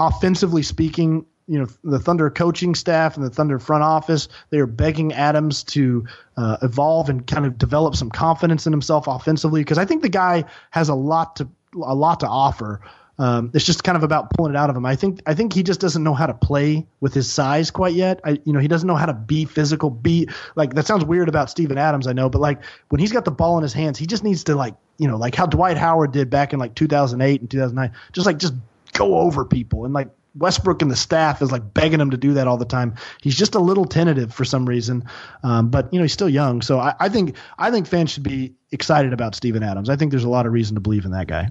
[0.00, 4.66] offensively speaking, you know, the Thunder coaching staff and the Thunder front office they are
[4.66, 6.04] begging Adams to
[6.36, 10.08] uh, evolve and kind of develop some confidence in himself offensively because I think the
[10.08, 11.48] guy has a lot to
[11.80, 12.80] a lot to offer.
[13.20, 14.86] Um, it's just kind of about pulling it out of him.
[14.86, 17.92] I think I think he just doesn't know how to play with his size quite
[17.92, 18.18] yet.
[18.24, 19.90] I, you know, he doesn't know how to be physical.
[19.90, 23.26] Be like that sounds weird about Steven Adams, I know, but like when he's got
[23.26, 25.76] the ball in his hands, he just needs to like you know like how Dwight
[25.76, 28.54] Howard did back in like 2008 and 2009, just like just
[28.94, 32.32] go over people and like Westbrook and the staff is like begging him to do
[32.34, 32.94] that all the time.
[33.20, 35.04] He's just a little tentative for some reason,
[35.42, 36.62] um, but you know he's still young.
[36.62, 39.90] So I, I think I think fans should be excited about Steven Adams.
[39.90, 41.50] I think there's a lot of reason to believe in that guy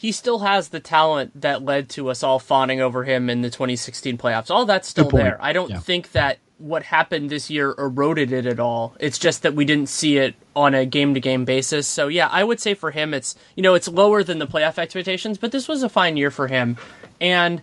[0.00, 3.50] he still has the talent that led to us all fawning over him in the
[3.50, 4.50] 2016 playoffs.
[4.50, 5.36] All that's still there.
[5.42, 5.78] I don't yeah.
[5.78, 8.96] think that what happened this year eroded it at all.
[8.98, 11.86] It's just that we didn't see it on a game to game basis.
[11.86, 14.78] So yeah, I would say for him it's you know, it's lower than the playoff
[14.78, 16.78] expectations, but this was a fine year for him.
[17.20, 17.60] And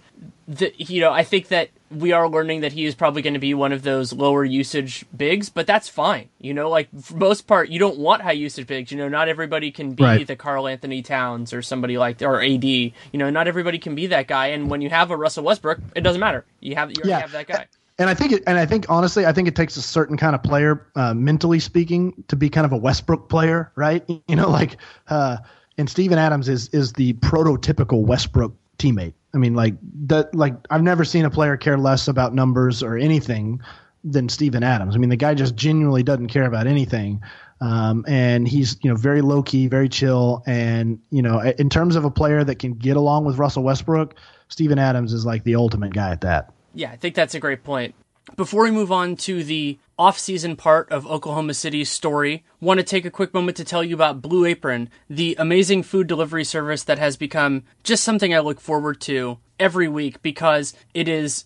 [0.48, 3.40] the, you know, I think that we are learning that he is probably going to
[3.40, 6.30] be one of those lower usage bigs, but that's fine.
[6.40, 8.92] You know, like for most part, you don't want high usage bigs.
[8.92, 10.28] You know, not everybody can be right.
[10.28, 12.64] the Karl-Anthony Towns or somebody like or AD.
[12.64, 14.48] You know, not everybody can be that guy.
[14.48, 16.46] And when you have a Russell Westbrook, it doesn't matter.
[16.60, 17.20] You have you yeah.
[17.20, 17.68] have that guy.
[18.00, 20.36] And I think, it, and I think honestly, I think it takes a certain kind
[20.36, 24.04] of player, uh, mentally speaking, to be kind of a Westbrook player, right?
[24.28, 25.38] You know, like, uh,
[25.80, 29.14] and Steven Adams is is the prototypical Westbrook teammate.
[29.34, 29.76] I mean, like
[30.08, 30.34] that.
[30.34, 33.62] Like I've never seen a player care less about numbers or anything
[34.04, 34.96] than Steven Adams.
[34.96, 37.22] I mean, the guy just genuinely doesn't care about anything.
[37.60, 41.96] Um, and he's you know very low key, very chill, and you know in terms
[41.96, 44.16] of a player that can get along with Russell Westbrook,
[44.50, 46.54] Steven Adams is like the ultimate guy at that.
[46.76, 47.96] Yeah, I think that's a great point.
[48.36, 53.06] Before we move on to the off-season part of Oklahoma City's story, want to take
[53.06, 57.00] a quick moment to tell you about Blue Apron, the amazing food delivery service that
[57.00, 61.46] has become just something I look forward to every week because it is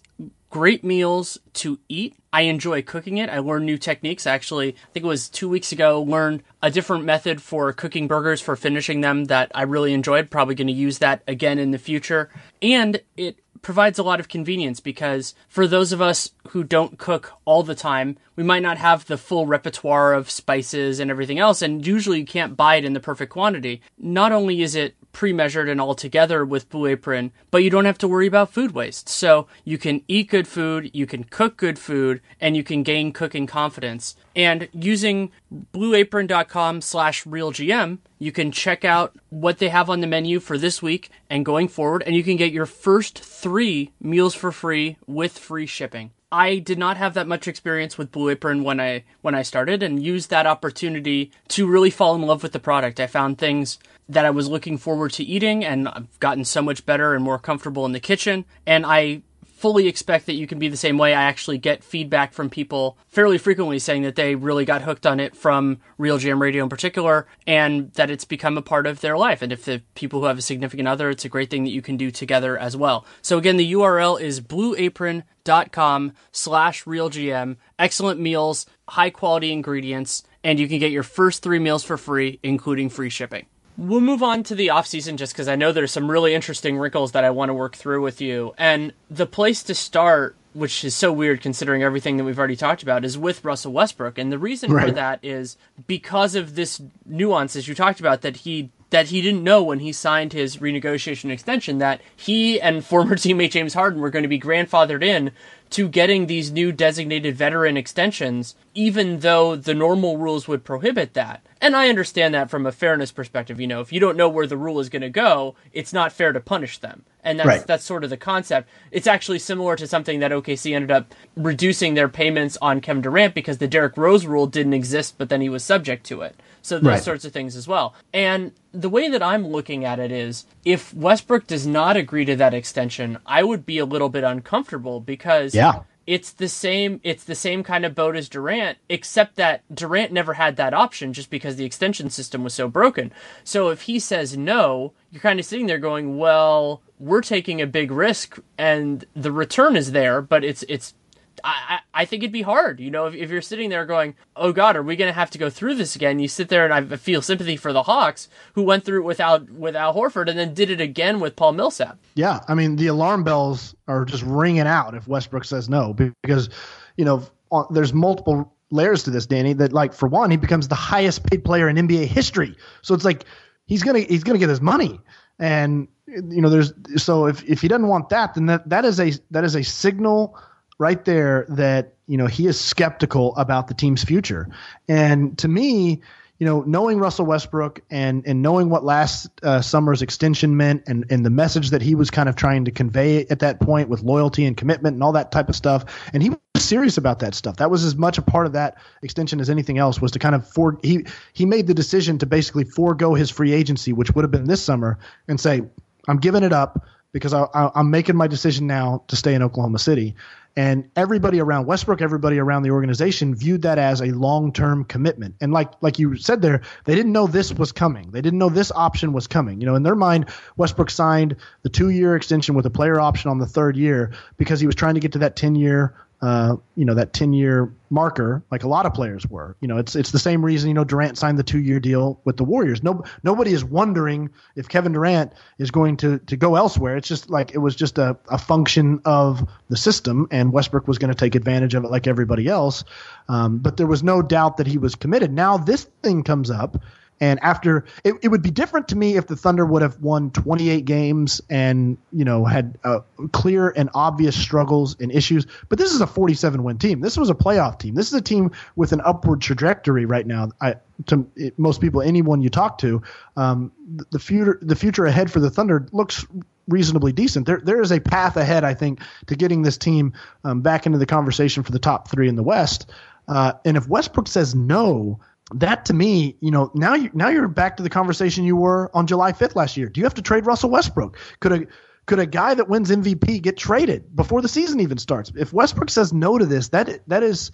[0.49, 2.15] great meals to eat.
[2.33, 3.29] I enjoy cooking it.
[3.29, 4.27] I learn new techniques.
[4.27, 8.41] Actually, I think it was two weeks ago, learned a different method for cooking burgers
[8.41, 10.29] for finishing them that I really enjoyed.
[10.29, 12.29] Probably going to use that again in the future.
[12.61, 17.33] And it provides a lot of convenience because for those of us who don't cook
[17.45, 21.61] all the time, we might not have the full repertoire of spices and everything else,
[21.61, 23.81] and usually you can't buy it in the perfect quantity.
[23.97, 27.97] Not only is it pre-measured and all together with Blue Apron, but you don't have
[27.99, 29.09] to worry about food waste.
[29.09, 33.11] So you can eat good food, you can cook good food, and you can gain
[33.11, 34.15] cooking confidence.
[34.35, 35.31] And using
[35.73, 40.81] blueapron.com slash realgm, you can check out what they have on the menu for this
[40.81, 45.37] week and going forward, and you can get your first three meals for free with
[45.37, 46.11] free shipping.
[46.31, 49.83] I did not have that much experience with Blue Apron when I when I started
[49.83, 53.01] and used that opportunity to really fall in love with the product.
[53.01, 56.85] I found things that I was looking forward to eating and I've gotten so much
[56.85, 59.23] better and more comfortable in the kitchen and I
[59.61, 61.13] fully expect that you can be the same way.
[61.13, 65.19] I actually get feedback from people fairly frequently saying that they really got hooked on
[65.19, 69.17] it from Real RealGM Radio in particular, and that it's become a part of their
[69.19, 69.43] life.
[69.43, 71.83] And if the people who have a significant other, it's a great thing that you
[71.83, 73.05] can do together as well.
[73.21, 77.57] So again, the URL is blueapron.com slash realgm.
[77.77, 82.39] Excellent meals, high quality ingredients, and you can get your first three meals for free,
[82.41, 83.45] including free shipping.
[83.81, 86.77] We'll move on to the off season just because I know there's some really interesting
[86.77, 88.53] wrinkles that I want to work through with you.
[88.55, 92.83] And the place to start, which is so weird considering everything that we've already talked
[92.83, 94.19] about, is with Russell Westbrook.
[94.19, 94.89] And the reason right.
[94.89, 99.21] for that is because of this nuance, as you talked about, that he that he
[99.21, 103.99] didn't know when he signed his renegotiation extension that he and former teammate James Harden
[103.99, 105.31] were going to be grandfathered in
[105.71, 111.45] to getting these new designated veteran extensions, even though the normal rules would prohibit that.
[111.61, 113.59] And I understand that from a fairness perspective.
[113.59, 116.11] You know, if you don't know where the rule is going to go, it's not
[116.11, 117.03] fair to punish them.
[117.23, 117.67] And that's right.
[117.67, 118.67] that's sort of the concept.
[118.89, 123.35] It's actually similar to something that OKC ended up reducing their payments on Kevin Durant
[123.35, 126.35] because the Derrick Rose rule didn't exist, but then he was subject to it.
[126.63, 127.03] So those right.
[127.03, 127.95] sorts of things as well.
[128.13, 132.35] And the way that I'm looking at it is if Westbrook does not agree to
[132.35, 135.60] that extension, I would be a little bit uncomfortable because yeah.
[136.07, 140.33] It's the same it's the same kind of boat as Durant, except that Durant never
[140.33, 143.13] had that option just because the extension system was so broken.
[143.43, 147.67] So if he says no, you're kind of sitting there going, Well, we're taking a
[147.67, 150.95] big risk and the return is there, but it's it's
[151.43, 154.51] I, I think it'd be hard, you know, if, if you're sitting there going, oh
[154.53, 156.19] God, are we going to have to go through this again?
[156.19, 159.49] You sit there and I feel sympathy for the Hawks who went through it without,
[159.49, 161.97] without Horford and then did it again with Paul Millsap.
[162.15, 162.39] Yeah.
[162.47, 166.49] I mean, the alarm bells are just ringing out if Westbrook says no, because,
[166.97, 167.23] you know,
[167.69, 171.43] there's multiple layers to this, Danny, that like, for one, he becomes the highest paid
[171.43, 172.55] player in NBA history.
[172.81, 173.25] So it's like,
[173.65, 174.99] he's going to, he's going to get his money.
[175.39, 178.99] And, you know, there's, so if, if he doesn't want that, then that, that is
[178.99, 180.37] a, that is a signal
[180.81, 184.49] right there that you know he is skeptical about the team's future.
[184.89, 186.01] And to me,
[186.39, 191.05] you know, knowing Russell Westbrook and and knowing what last uh, summer's extension meant, and
[191.11, 194.01] and the message that he was kind of trying to convey at that point with
[194.01, 197.35] loyalty and commitment and all that type of stuff, and he was serious about that
[197.35, 197.57] stuff.
[197.57, 200.01] That was as much a part of that extension as anything else.
[200.01, 203.53] Was to kind of for he he made the decision to basically forego his free
[203.53, 205.61] agency, which would have been this summer, and say,
[206.07, 209.79] I'm giving it up because I, am making my decision now to stay in Oklahoma
[209.79, 210.15] City.
[210.55, 215.35] And everybody around Westbrook, everybody around the organization viewed that as a long-term commitment.
[215.39, 218.11] And like like you said there, they didn't know this was coming.
[218.11, 219.61] They didn't know this option was coming.
[219.61, 223.39] You know, in their mind, Westbrook signed the two-year extension with a player option on
[223.39, 226.93] the third year because he was trying to get to that 10-year uh, you know,
[226.93, 229.57] that 10 year marker, like a lot of players were.
[229.59, 232.21] You know, it's it's the same reason you know Durant signed the two year deal
[232.23, 232.83] with the Warriors.
[232.83, 236.95] No, nobody is wondering if Kevin Durant is going to to go elsewhere.
[236.95, 240.99] It's just like it was just a, a function of the system, and Westbrook was
[240.99, 242.83] going to take advantage of it like everybody else.
[243.27, 245.31] Um, but there was no doubt that he was committed.
[245.31, 246.77] Now this thing comes up
[247.21, 250.31] and after it, it would be different to me if the Thunder would have won
[250.31, 252.99] 28 games and you know had uh,
[253.31, 255.45] clear and obvious struggles and issues.
[255.69, 256.99] But this is a 47 win team.
[256.99, 257.93] This was a playoff team.
[257.93, 260.49] This is a team with an upward trajectory right now.
[260.59, 260.75] I,
[261.07, 263.03] to it, most people, anyone you talk to,
[263.37, 266.25] um, the, the future the future ahead for the Thunder looks
[266.67, 267.45] reasonably decent.
[267.45, 270.97] There there is a path ahead, I think, to getting this team um, back into
[270.97, 272.91] the conversation for the top three in the West.
[273.27, 275.19] Uh, and if Westbrook says no
[275.53, 278.89] that to me, you know, now you now you're back to the conversation you were
[278.95, 279.87] on July 5th last year.
[279.87, 281.17] Do you have to trade Russell Westbrook?
[281.39, 281.67] Could a
[282.05, 285.31] could a guy that wins MVP get traded before the season even starts?
[285.35, 287.51] If Westbrook says no to this, that that is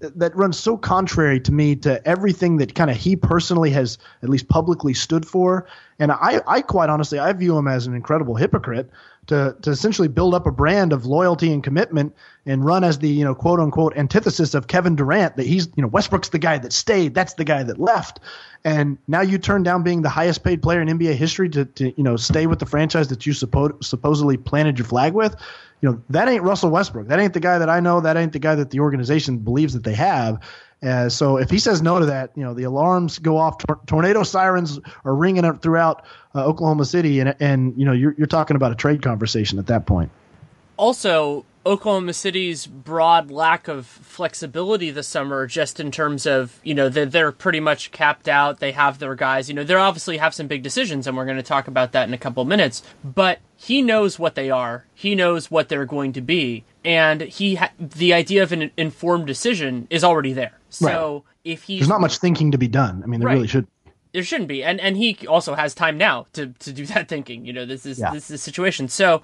[0.00, 4.28] that runs so contrary to me to everything that kind of he personally has at
[4.28, 5.66] least publicly stood for.
[5.98, 8.90] And I, I quite honestly, I view him as an incredible hypocrite
[9.26, 13.08] to to essentially build up a brand of loyalty and commitment and run as the
[13.08, 16.58] you know quote unquote antithesis of Kevin Durant that he's you know Westbrook's the guy
[16.58, 18.20] that stayed that's the guy that left.
[18.64, 21.92] And now you turn down being the highest paid player in NBA history to, to
[21.96, 25.36] you know stay with the franchise that you suppo- supposedly planted your flag with
[25.80, 27.08] you know that ain't Russell Westbrook.
[27.08, 28.00] That ain't the guy that I know.
[28.00, 30.40] That ain't the guy that the organization believes that they have
[30.86, 33.58] uh, so if he says no to that, you know the alarms go off.
[33.58, 38.26] Tor- tornado sirens are ringing throughout uh, Oklahoma City, and and you know you're you're
[38.26, 40.10] talking about a trade conversation at that point.
[40.76, 46.88] Also, Oklahoma City's broad lack of flexibility this summer, just in terms of you know
[46.88, 48.60] they're, they're pretty much capped out.
[48.60, 49.48] They have their guys.
[49.48, 52.06] You know they obviously have some big decisions, and we're going to talk about that
[52.06, 52.84] in a couple minutes.
[53.02, 54.86] But he knows what they are.
[54.94, 59.26] He knows what they're going to be, and he ha- the idea of an informed
[59.26, 60.60] decision is already there.
[60.68, 61.22] So right.
[61.44, 63.02] if he there's not much thinking to be done.
[63.02, 63.34] I mean, there right.
[63.34, 63.66] really should.
[64.12, 67.44] There shouldn't be, and and he also has time now to to do that thinking.
[67.44, 68.12] You know, this is yeah.
[68.12, 68.86] this is the situation.
[68.86, 69.22] So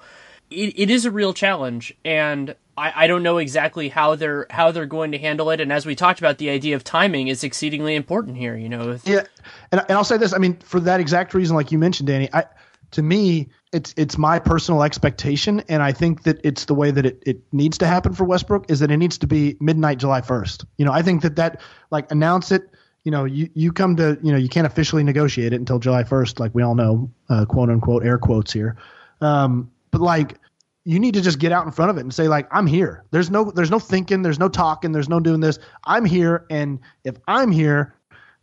[0.52, 4.72] it, it is a real challenge, and I, I don't know exactly how they're how
[4.72, 5.60] they're going to handle it.
[5.60, 8.56] And as we talked about, the idea of timing is exceedingly important here.
[8.56, 8.98] You know.
[9.04, 9.22] Yeah,
[9.70, 10.32] and and I'll say this.
[10.32, 12.44] I mean, for that exact reason, like you mentioned, Danny, I
[12.92, 17.06] to me, it's it's my personal expectation, and I think that it's the way that
[17.06, 20.20] it, it needs to happen for Westbrook is that it needs to be midnight July
[20.20, 20.64] first.
[20.76, 21.60] You know, I think that that
[21.90, 22.68] like announce it.
[23.04, 26.04] You know, you, you come to you know you can't officially negotiate it until July
[26.04, 28.76] first, like we all know, uh, quote unquote air quotes here.
[29.20, 30.38] Um, but like
[30.84, 33.04] you need to just get out in front of it and say like I'm here.
[33.10, 35.58] There's no there's no thinking, there's no talking, there's no doing this.
[35.84, 37.94] I'm here and if I'm here,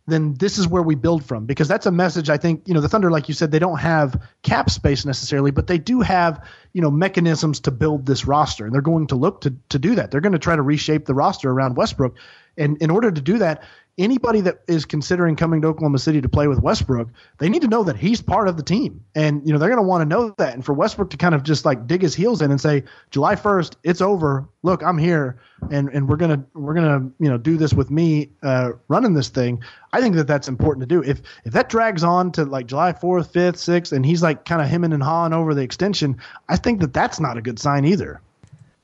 [0.06, 2.80] then this is where we build from because that's a message I think, you know,
[2.80, 6.46] the Thunder like you said they don't have cap space necessarily, but they do have,
[6.72, 9.94] you know, mechanisms to build this roster and they're going to look to to do
[9.96, 10.10] that.
[10.10, 12.16] They're going to try to reshape the roster around Westbrook.
[12.60, 13.64] And in order to do that,
[13.98, 17.68] anybody that is considering coming to Oklahoma City to play with Westbrook, they need to
[17.68, 19.04] know that he's part of the team.
[19.14, 20.54] And, you know, they're going to want to know that.
[20.54, 23.34] And for Westbrook to kind of just like dig his heels in and say, July
[23.34, 24.46] 1st, it's over.
[24.62, 27.72] Look, I'm here and, and we're going to, we're going to, you know, do this
[27.72, 29.62] with me uh, running this thing.
[29.92, 31.02] I think that that's important to do.
[31.02, 34.62] If, if that drags on to like July 4th, 5th, 6th, and he's like kind
[34.62, 36.18] of hemming and hawing over the extension,
[36.48, 38.20] I think that that's not a good sign either.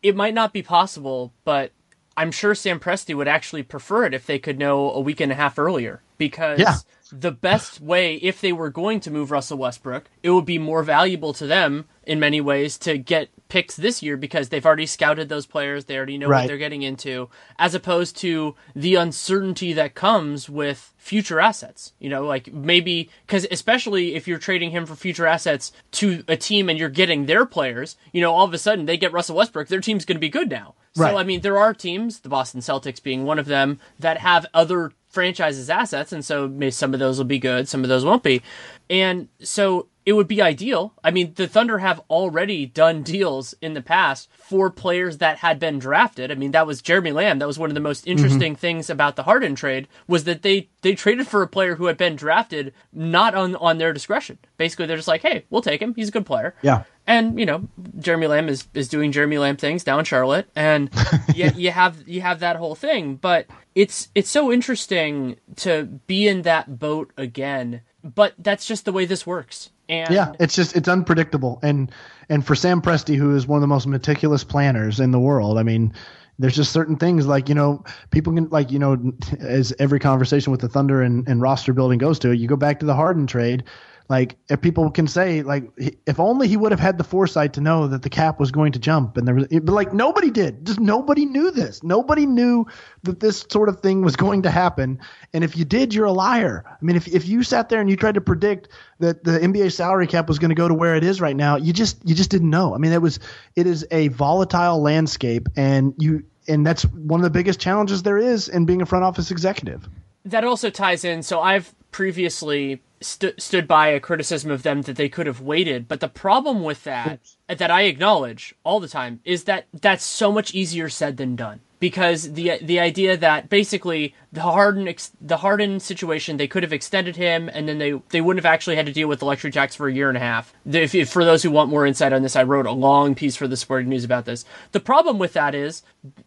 [0.03, 1.73] It might not be possible, but
[2.17, 5.31] I'm sure Sam Presti would actually prefer it if they could know a week and
[5.31, 6.77] a half earlier because yeah.
[7.13, 10.83] the best way, if they were going to move Russell Westbrook, it would be more
[10.83, 15.29] valuable to them in many ways to get picks this year because they've already scouted
[15.29, 15.85] those players.
[15.85, 16.43] They already know right.
[16.43, 21.93] what they're getting into, as opposed to the uncertainty that comes with future assets.
[21.99, 26.37] You know, like maybe because especially if you're trading him for future assets to a
[26.37, 29.37] team and you're getting their players, you know, all of a sudden they get Russell
[29.37, 30.75] Westbrook, their team's going to be good now.
[30.97, 31.19] So.
[31.19, 34.93] I mean, there are teams, the Boston Celtics being one of them, that have other
[35.09, 38.23] franchises assets, and so maybe some of those will be good, some of those won't
[38.23, 38.43] be,
[38.91, 40.95] and so it would be ideal.
[41.03, 45.59] I mean, the Thunder have already done deals in the past for players that had
[45.59, 46.31] been drafted.
[46.31, 47.41] I mean, that was Jeremy Lamb.
[47.41, 48.13] That was one of the most mm-hmm.
[48.13, 48.61] interesting mm-hmm.
[48.61, 51.97] things about the Harden trade was that they they traded for a player who had
[51.97, 54.39] been drafted not on on their discretion.
[54.57, 55.93] Basically, they're just like, "Hey, we'll take him.
[55.95, 56.85] He's a good player." Yeah.
[57.07, 60.90] And you know, Jeremy Lamb is, is doing Jeremy Lamb things down in Charlotte, and
[61.35, 63.16] you, you have you have that whole thing.
[63.16, 67.83] But it's it's so interesting to be in that boat again.
[68.03, 71.59] But that's just the way this works and yeah, it's just it's unpredictable.
[71.62, 71.90] And
[72.29, 75.59] and for Sam Presti, who is one of the most meticulous planners in the world,
[75.59, 75.92] I mean,
[76.38, 80.51] there's just certain things like you know people can like you know as every conversation
[80.51, 83.26] with the Thunder and, and roster building goes to, you go back to the Harden
[83.26, 83.64] trade.
[84.09, 85.65] Like if people can say like
[86.07, 88.73] if only he would have had the foresight to know that the cap was going
[88.73, 90.65] to jump and there was but like nobody did.
[90.65, 91.83] Just nobody knew this.
[91.83, 92.67] Nobody knew
[93.03, 95.01] that this sort of thing was going to happen.
[95.33, 96.65] And if you did you're a liar.
[96.67, 98.69] I mean if, if you sat there and you tried to predict
[99.01, 101.57] that the nba salary cap was going to go to where it is right now
[101.57, 102.75] you just you just didn't know.
[102.75, 103.19] I mean it was
[103.57, 108.19] it is a volatile landscape and you and that's one of the biggest challenges there
[108.19, 109.89] is in being a front office executive
[110.27, 114.97] that also ties in so i've previously st- stood by a criticism of them that
[114.97, 115.89] they could have waited.
[115.89, 120.33] But the problem with that, that I acknowledge all the time, is that that's so
[120.33, 121.61] much easier said than done.
[121.79, 127.16] Because the the idea that basically the Harden the Harden situation they could have extended
[127.16, 129.74] him and then they they wouldn't have actually had to deal with the luxury tax
[129.74, 130.55] for a year and a half.
[130.64, 133.37] If, if, for those who want more insight on this, I wrote a long piece
[133.37, 134.45] for the Sporting News about this.
[134.72, 135.83] The problem with that is,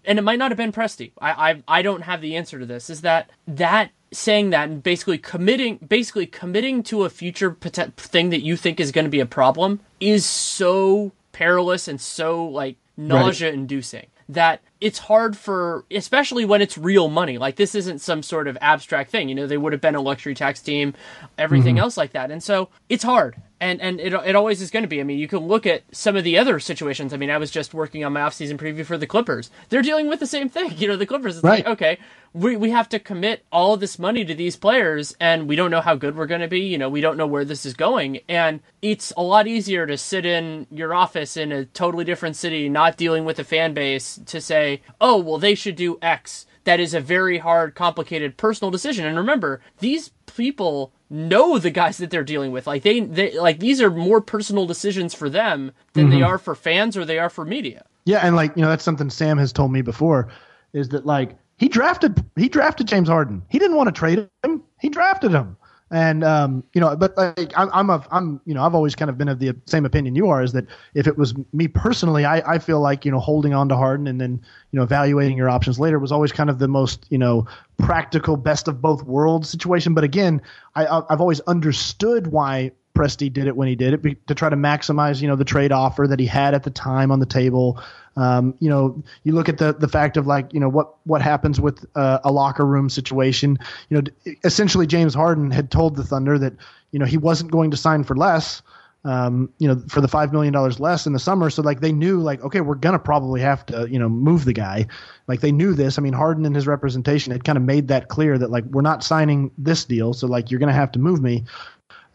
[0.06, 1.12] and it might not have been Presti.
[1.20, 2.90] I I, I don't have the answer to this.
[2.90, 8.30] Is that that saying that and basically committing basically committing to a future pot- thing
[8.30, 12.76] that you think is going to be a problem is so perilous and so like
[12.98, 14.10] nausea inducing right.
[14.28, 17.38] that it's hard for especially when it's real money.
[17.38, 19.30] Like this isn't some sort of abstract thing.
[19.30, 20.94] You know they would have been a luxury tax team
[21.38, 21.84] everything mm-hmm.
[21.84, 22.32] else like that.
[22.32, 23.36] And so it's hard.
[23.62, 25.02] And and it, it always is going to be.
[25.02, 27.14] I mean you can look at some of the other situations.
[27.14, 29.52] I mean i was just working on my offseason preview for the clippers.
[29.68, 30.78] They're dealing with the same thing.
[30.78, 31.66] You know the clippers it's right.
[31.66, 31.98] like okay
[32.34, 35.72] we, we have to commit all of this money to these players and we don't
[35.72, 36.62] know how good we're going to be.
[36.62, 38.20] You know we don't know where this is going.
[38.30, 42.70] And it's a lot easier to sit in your office in a totally different city
[42.70, 44.69] not dealing with a fan base to say
[45.00, 49.18] oh well they should do x that is a very hard complicated personal decision and
[49.18, 53.82] remember these people know the guys that they're dealing with like they, they like these
[53.82, 56.20] are more personal decisions for them than mm-hmm.
[56.20, 58.84] they are for fans or they are for media yeah and like you know that's
[58.84, 60.30] something sam has told me before
[60.74, 63.44] is that like he drafted he drafted James Harden.
[63.50, 64.64] He didn't want to trade him.
[64.80, 65.58] He drafted him.
[65.92, 69.10] And um, you know, but like I'm, I'm of I'm you know I've always kind
[69.10, 72.26] of been of the same opinion you are is that if it was me personally,
[72.26, 75.36] I, I feel like you know holding on to Harden and then you know evaluating
[75.36, 79.04] your options later was always kind of the most you know practical best of both
[79.04, 79.96] worlds situation.
[79.96, 80.42] But again,
[80.76, 84.58] I I've always understood why Presti did it when he did it to try to
[84.58, 87.82] maximize, you know, the trade offer that he had at the time on the table.
[88.20, 91.22] Um, you know, you look at the the fact of like, you know, what what
[91.22, 93.58] happens with uh, a locker room situation.
[93.90, 96.54] You know, essentially James Harden had told the Thunder that
[96.92, 98.62] you know he wasn't going to sign for less.
[99.06, 101.94] Um, you know, for the five million dollars less in the summer, so like they
[101.94, 104.88] knew, like, okay, we're gonna probably have to, you know, move the guy.
[105.26, 105.98] Like they knew this.
[105.98, 108.82] I mean, Harden and his representation had kind of made that clear that like we're
[108.82, 111.46] not signing this deal, so like you're gonna have to move me.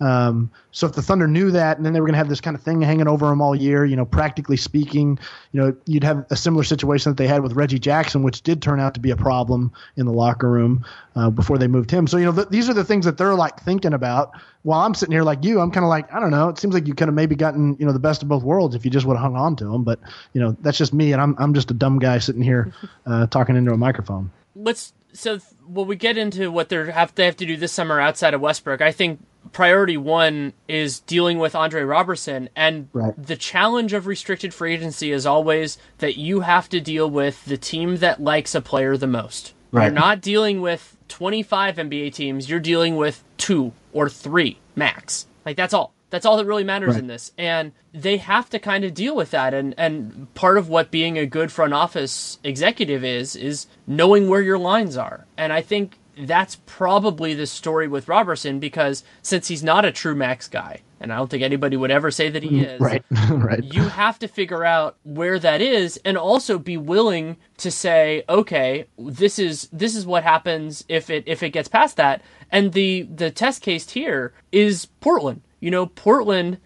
[0.04, 2.42] Um, so if the Thunder knew that, and then they were going to have this
[2.42, 5.18] kind of thing hanging over them all year, you know, practically speaking,
[5.52, 8.60] you know, you'd have a similar situation that they had with Reggie Jackson, which did
[8.60, 10.84] turn out to be a problem in the locker room
[11.16, 12.06] uh, before they moved him.
[12.06, 14.32] So you know, th- these are the things that they're like thinking about.
[14.62, 16.50] While I'm sitting here like you, I'm kind of like, I don't know.
[16.50, 18.74] It seems like you could have maybe gotten you know the best of both worlds
[18.74, 19.84] if you just would have hung on to him.
[19.84, 20.00] But
[20.34, 22.74] you know, that's just me, and I'm I'm just a dumb guy sitting here
[23.06, 24.30] uh, talking into a microphone.
[24.54, 28.00] Let's so when we get into what they have they have to do this summer
[28.00, 29.20] outside of Westbrook, I think
[29.54, 32.50] priority one is dealing with Andre Roberson.
[32.54, 33.14] And right.
[33.16, 37.56] the challenge of restricted free agency is always that you have to deal with the
[37.56, 39.54] team that likes a player the most.
[39.72, 39.84] Right.
[39.84, 45.26] You're not dealing with 25 NBA teams, you're dealing with two or three max.
[45.46, 45.94] Like, that's all.
[46.10, 47.00] That's all that really matters right.
[47.00, 47.32] in this.
[47.36, 49.52] And they have to kind of deal with that.
[49.52, 54.40] And, and part of what being a good front office executive is, is knowing where
[54.40, 55.26] your lines are.
[55.36, 60.14] And I think that's probably the story with Roberson because since he's not a true
[60.14, 62.80] max guy, and I don't think anybody would ever say that he is.
[62.80, 63.62] Right, right.
[63.62, 68.86] You have to figure out where that is, and also be willing to say, okay,
[68.98, 72.22] this is this is what happens if it if it gets past that.
[72.50, 75.42] And the the test case here is Portland.
[75.60, 76.58] You know, Portland.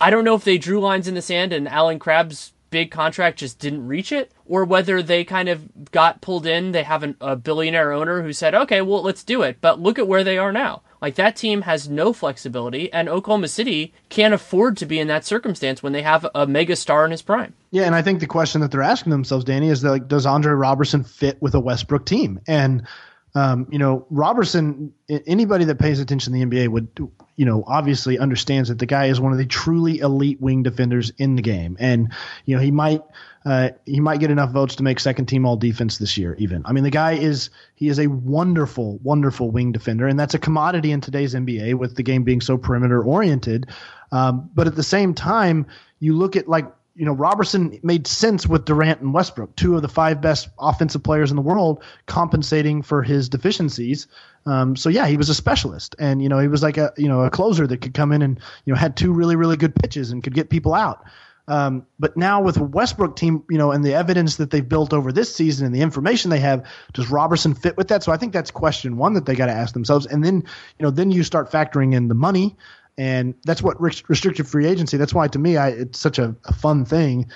[0.00, 3.38] I don't know if they drew lines in the sand and Allen Crabbe's big contract
[3.38, 6.72] just didn't reach it, or whether they kind of got pulled in.
[6.72, 9.58] They have an, a billionaire owner who said, okay, well, let's do it.
[9.60, 10.82] But look at where they are now.
[11.00, 15.24] Like that team has no flexibility, and Oklahoma City can't afford to be in that
[15.24, 17.54] circumstance when they have a mega star in his prime.
[17.70, 20.26] Yeah, and I think the question that they're asking themselves, Danny, is that like, does
[20.26, 22.40] Andre Roberson fit with a Westbrook team?
[22.46, 22.86] And
[23.34, 26.88] um, you know, Roberson, anybody that pays attention to the NBA would,
[27.36, 31.12] you know, obviously understands that the guy is one of the truly elite wing defenders
[31.16, 31.76] in the game.
[31.80, 32.12] And,
[32.44, 33.00] you know, he might,
[33.46, 36.62] uh, he might get enough votes to make second team all defense this year, even.
[36.66, 40.06] I mean, the guy is, he is a wonderful, wonderful wing defender.
[40.06, 43.70] And that's a commodity in today's NBA with the game being so perimeter oriented.
[44.12, 45.66] Um, but at the same time,
[46.00, 49.82] you look at like you know, Roberson made sense with Durant and Westbrook, two of
[49.82, 54.08] the five best offensive players in the world, compensating for his deficiencies.
[54.44, 57.08] Um, so yeah, he was a specialist, and you know, he was like a you
[57.08, 59.74] know a closer that could come in and you know had two really really good
[59.74, 61.04] pitches and could get people out.
[61.48, 65.10] Um, but now with Westbrook team, you know, and the evidence that they've built over
[65.10, 68.02] this season and the information they have, does Roberson fit with that?
[68.04, 70.06] So I think that's question one that they got to ask themselves.
[70.06, 72.56] And then, you know, then you start factoring in the money,
[72.98, 74.96] and that's what restricted free agency.
[74.96, 77.30] That's why to me, I, it's such a, a fun thing,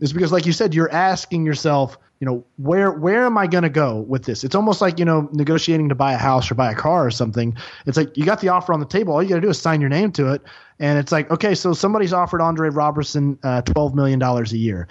[0.00, 3.64] is because like you said, you're asking yourself, you know, where where am I going
[3.64, 4.44] to go with this?
[4.44, 7.10] It's almost like you know negotiating to buy a house or buy a car or
[7.10, 7.54] something.
[7.84, 9.12] It's like you got the offer on the table.
[9.12, 10.40] All you got to do is sign your name to it,
[10.78, 14.88] and it's like okay, so somebody's offered Andre Roberson uh, twelve million dollars a year,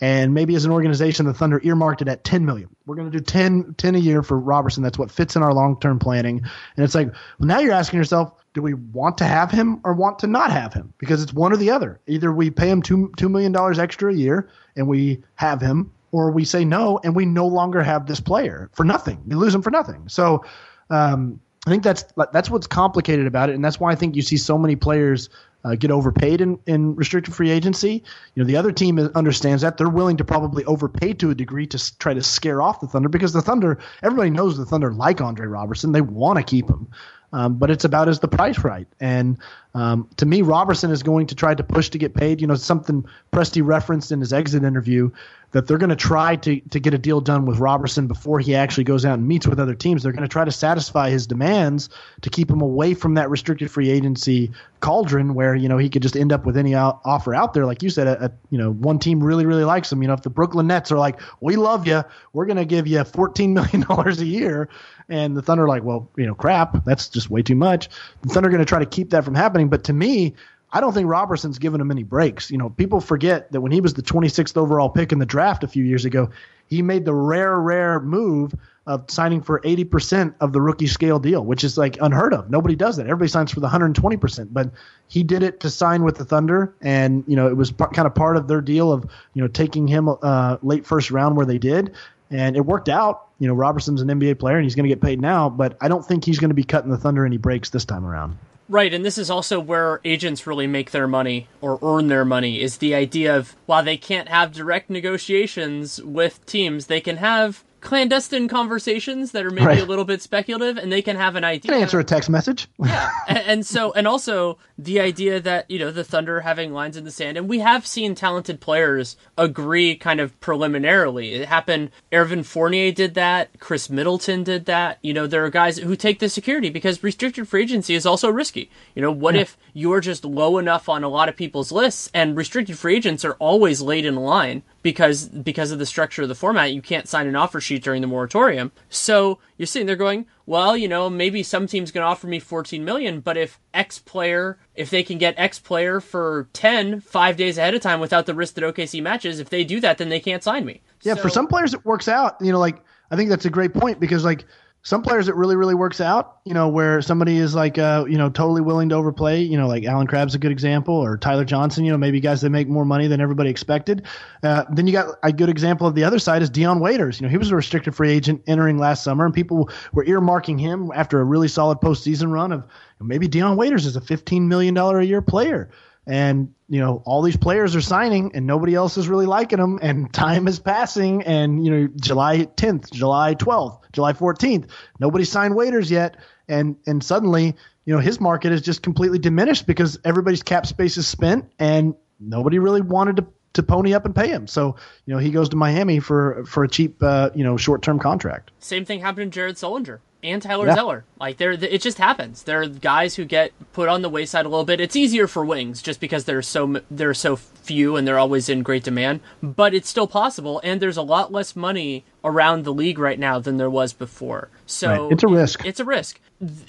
[0.00, 2.68] and maybe as an organization, the Thunder earmarked it at ten million.
[2.86, 4.82] We're going to do 10, 10 a year for Roberson.
[4.82, 6.42] That's what fits in our long term planning.
[6.76, 7.08] And it's like,
[7.38, 10.52] well, now you're asking yourself, do we want to have him or want to not
[10.52, 10.92] have him?
[10.98, 12.00] Because it's one or the other.
[12.06, 15.90] Either we pay him two two million dollars extra a year and we have him,
[16.14, 19.20] or we say no and we no longer have this player for nothing.
[19.26, 20.08] We lose him for nothing.
[20.08, 20.44] So
[20.88, 24.22] um, I think that's that's what's complicated about it, and that's why I think you
[24.22, 25.28] see so many players
[25.64, 28.04] uh, get overpaid in, in restricted free agency.
[28.34, 31.66] You know, the other team understands that they're willing to probably overpay to a degree
[31.66, 35.20] to try to scare off the Thunder because the Thunder, everybody knows the Thunder like
[35.20, 36.86] Andre Roberson, they want to keep him.
[37.32, 38.86] Um, but it's about is the price right?
[39.00, 39.38] And
[39.74, 42.40] um, to me, Roberson is going to try to push to get paid.
[42.40, 45.10] You know, something Presti referenced in his exit interview
[45.54, 48.56] that they're going to try to to get a deal done with Roberson before he
[48.56, 50.02] actually goes out and meets with other teams.
[50.02, 51.88] They're going to try to satisfy his demands
[52.22, 54.50] to keep him away from that restricted free agency
[54.80, 57.66] cauldron where you know he could just end up with any out, offer out there.
[57.66, 60.02] Like you said, a, a, you know one team really really likes him.
[60.02, 62.02] You know, if the Brooklyn Nets are like, we love you,
[62.32, 64.68] we're going to give you fourteen million dollars a year
[65.08, 67.88] and the Thunder are like, well, you know, crap, that's just way too much.
[68.22, 69.68] The Thunder are going to try to keep that from happening.
[69.68, 70.34] But to me,
[70.74, 72.50] I don't think Roberson's given him any breaks.
[72.50, 75.62] You know, people forget that when he was the 26th overall pick in the draft
[75.62, 76.30] a few years ago,
[76.66, 78.54] he made the rare, rare move
[78.86, 82.50] of signing for 80% of the rookie scale deal, which is like unheard of.
[82.50, 83.06] Nobody does that.
[83.06, 84.70] Everybody signs for the 120%, but
[85.06, 86.74] he did it to sign with the Thunder.
[86.82, 89.48] And, you know, it was p- kind of part of their deal of, you know,
[89.48, 91.94] taking him uh, late first round where they did
[92.30, 93.28] and it worked out.
[93.38, 95.88] You know, Roberson's an NBA player and he's going to get paid now, but I
[95.88, 98.36] don't think he's going to be cutting the Thunder any breaks this time around.
[98.68, 102.62] Right, and this is also where agents really make their money or earn their money
[102.62, 107.62] is the idea of while they can't have direct negotiations with teams, they can have
[107.84, 109.80] clandestine conversations that are maybe right.
[109.80, 111.70] a little bit speculative and they can have an idea.
[111.70, 112.66] Can answer a text message.
[112.78, 113.10] yeah.
[113.28, 117.04] And, and, so, and also the idea that, you know, the Thunder having lines in
[117.04, 121.34] the sand, and we have seen talented players agree kind of preliminarily.
[121.34, 124.98] It happened, Evan Fournier did that, Khris Middleton did that.
[125.02, 128.30] You know, there are guys who take the security because restricted free agency is also
[128.30, 128.70] risky.
[128.94, 129.42] You know, what yeah.
[129.42, 133.24] if you're just low enough on a lot of people's lists and restricted free agents
[133.24, 137.08] are always late in line because because of the structure of the format, you can't
[137.08, 138.70] sign an offer sheet during the moratorium.
[138.90, 142.38] So you're sitting there going, well, you know, maybe some team's going to offer me
[142.38, 147.38] 14 million, but if X player, if they can get X player for 10 five
[147.38, 150.10] days ahead of time without the risk that OKC matches, if they do that, then
[150.10, 150.82] they can't sign me.
[151.00, 152.36] Yeah, so, for some players it works out.
[152.42, 154.44] You know, like I think that's a great point because like
[154.84, 158.18] some players it really really works out you know where somebody is like uh you
[158.18, 161.44] know totally willing to overplay you know like Allen Crabbe's a good example or Tyler
[161.44, 164.06] Johnson you know maybe guys that make more money than everybody expected.
[164.42, 167.20] Uh, then you got a good example of the other side is Dion Waiters.
[167.20, 170.60] You know he was a restricted free agent entering last summer and people were earmarking
[170.60, 172.64] him after a really solid postseason run of
[173.00, 175.70] maybe Dion Waiters is a 15 million dollar a year player
[176.06, 179.78] and you know all these players are signing and nobody else is really liking them
[179.82, 184.68] and time is passing and you know july 10th july 12th july 14th
[185.00, 186.16] nobody signed waiters yet
[186.48, 190.96] and and suddenly you know his market is just completely diminished because everybody's cap space
[190.96, 194.48] is spent and nobody really wanted to to pony up and pay him.
[194.48, 194.74] So,
[195.06, 197.98] you know, he goes to Miami for for a cheap, uh, you know, short term
[197.98, 198.50] contract.
[198.58, 200.74] Same thing happened to Jared Sullinger and Tyler yeah.
[200.74, 201.04] Zeller.
[201.20, 202.42] Like there, it just happens.
[202.42, 204.80] There are guys who get put on the wayside a little bit.
[204.80, 208.62] It's easier for wings just because there's so there's so few and they're always in
[208.62, 209.20] great demand.
[209.42, 213.38] But it's still possible, and there's a lot less money around the league right now
[213.38, 214.48] than there was before.
[214.66, 215.12] So right.
[215.12, 215.64] it's a risk.
[215.64, 216.20] It's a risk.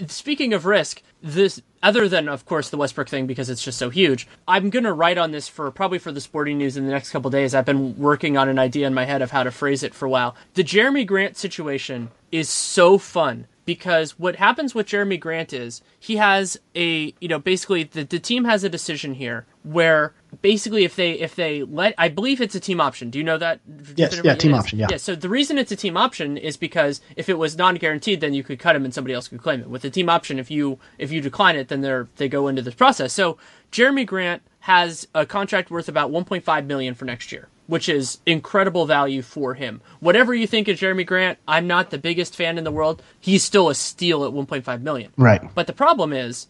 [0.08, 3.92] Speaking of risk, this other than of course the Westbrook thing because it's just so
[3.92, 4.28] huge.
[4.48, 7.30] I'm gonna write on this for probably for the sporting news in the next couple
[7.30, 7.54] days.
[7.54, 10.06] I've been working on an idea in my head of how to phrase it for
[10.06, 10.36] a while.
[10.56, 16.16] The Jerami Grant situation is so fun because what happens with Jerami Grant is he
[16.16, 20.96] has a you know basically the, the team has a decision here where basically if
[20.96, 23.10] they if they let I believe it's a team option.
[23.10, 23.60] Do you know that?
[23.96, 24.80] Yes, yeah, team option.
[24.80, 24.88] Yeah.
[24.92, 24.98] Yeah.
[24.98, 28.34] So the reason it's a team option is because if it was non guaranteed, then
[28.34, 29.70] you could cut him and somebody else could claim it.
[29.70, 32.62] With a team option, if you if you decline it, then they're they go into
[32.62, 33.14] this process.
[33.14, 33.38] So
[33.72, 38.86] Jerami Grant has a contract worth about 1.5 million for next year which is incredible
[38.86, 39.82] value for him.
[40.00, 43.02] Whatever you think of Jerami Grant, I'm not the biggest fan in the world.
[43.20, 45.12] He's still a steal at 1.5 million.
[45.18, 45.42] Right.
[45.56, 46.48] But the problem is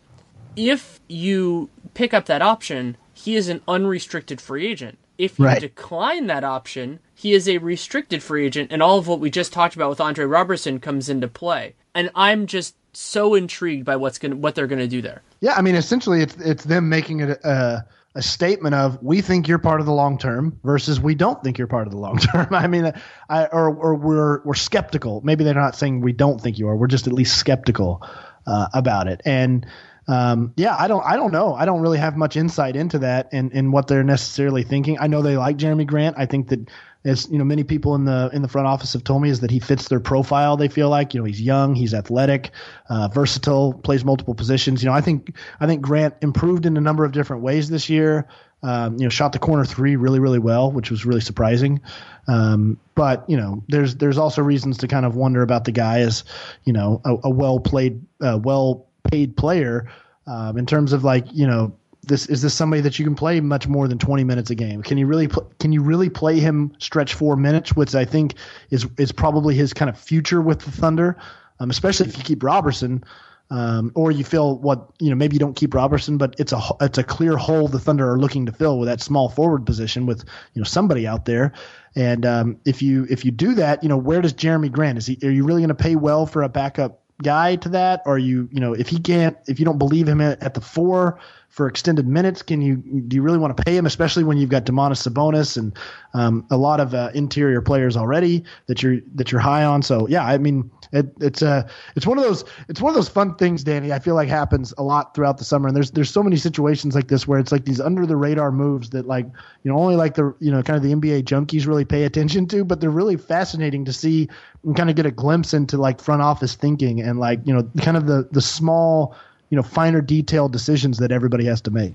[0.55, 4.97] if you pick up that option, he is an unrestricted free agent.
[5.17, 5.61] If you Right.
[5.61, 9.53] decline that option, he is a restricted free agent, and all of what we just
[9.53, 11.73] talked about with Andre Roberson comes into play.
[11.95, 15.21] And I'm just so intrigued by what's gonna what they're gonna do there.
[15.39, 17.85] Yeah, I mean, essentially, it's it's them making it a,
[18.15, 21.57] a statement of we think you're part of the long term versus we don't think
[21.57, 22.47] you're part of the long term.
[22.51, 22.91] I mean,
[23.29, 25.21] I or or we're we're skeptical.
[25.23, 26.75] Maybe they're not saying we don't think you are.
[26.75, 28.05] We're just at least skeptical
[28.45, 29.21] uh, about it.
[29.23, 29.65] And
[30.07, 31.55] um, yeah, I don't I don't know.
[31.55, 34.97] I don't really have much insight into that and and what they're necessarily thinking.
[34.99, 36.15] I know they like Jerami Grant.
[36.17, 36.69] I think that
[37.05, 39.39] as you know, many people in the in the front office have told me is
[39.39, 40.57] that he fits their profile.
[40.57, 42.51] They feel like you know he's young, he's athletic,
[42.89, 44.83] uh, versatile, plays multiple positions.
[44.83, 47.89] You know, I think I think Grant improved in a number of different ways this
[47.89, 48.27] year.
[48.63, 51.81] Um, you know, shot the corner three really really well, which was really surprising.
[52.27, 55.99] Um, but you know, there's there's also reasons to kind of wonder about the guy
[55.99, 56.23] as
[56.63, 59.89] you know a, a well played, uh, well paid player
[60.27, 61.75] um, in terms of like you know
[62.07, 64.81] this is this somebody that you can play much more than 20 minutes a game?
[64.83, 68.35] Can you really pl- can you really play him stretch four minutes, which I think
[68.69, 71.17] is is probably his kind of future with the Thunder,
[71.59, 73.03] um, especially if you keep Roberson.
[73.51, 76.59] Um, or you feel what you know maybe you don't keep Roberson, but it's a
[76.81, 80.07] it's a clear hole the Thunder are looking to fill with that small forward position
[80.07, 80.25] with
[80.55, 81.53] you know somebody out there,
[81.95, 85.05] and um, if you if you do that, you know where does Jerami Grant is
[85.05, 88.17] he are you really going to pay well for a backup guy to that, or
[88.17, 91.19] you you know if he can't if you don't believe him at, at the four
[91.55, 94.49] for extended minutes, can you do you really want to pay him, especially when you've
[94.49, 95.73] got Domantas Sabonis and
[96.13, 99.81] um, a lot of uh, interior players already that you're that you're high on?
[99.81, 103.07] So yeah, I mean it, it's uh it's one of those it's one of those
[103.07, 103.93] fun things, Danny.
[103.93, 106.93] I feel like happens a lot throughout the summer, and there's there's so many situations
[106.93, 109.25] like this where it's like these under the radar moves that like
[109.63, 112.47] you know only like the you know kind of the NBA junkies really pay attention
[112.47, 114.27] to, but they're really fascinating to see
[114.65, 117.63] and kind of get a glimpse into like front office thinking and like you know
[117.81, 119.15] kind of the the small
[119.49, 121.93] you know finer detailed decisions that everybody has to make.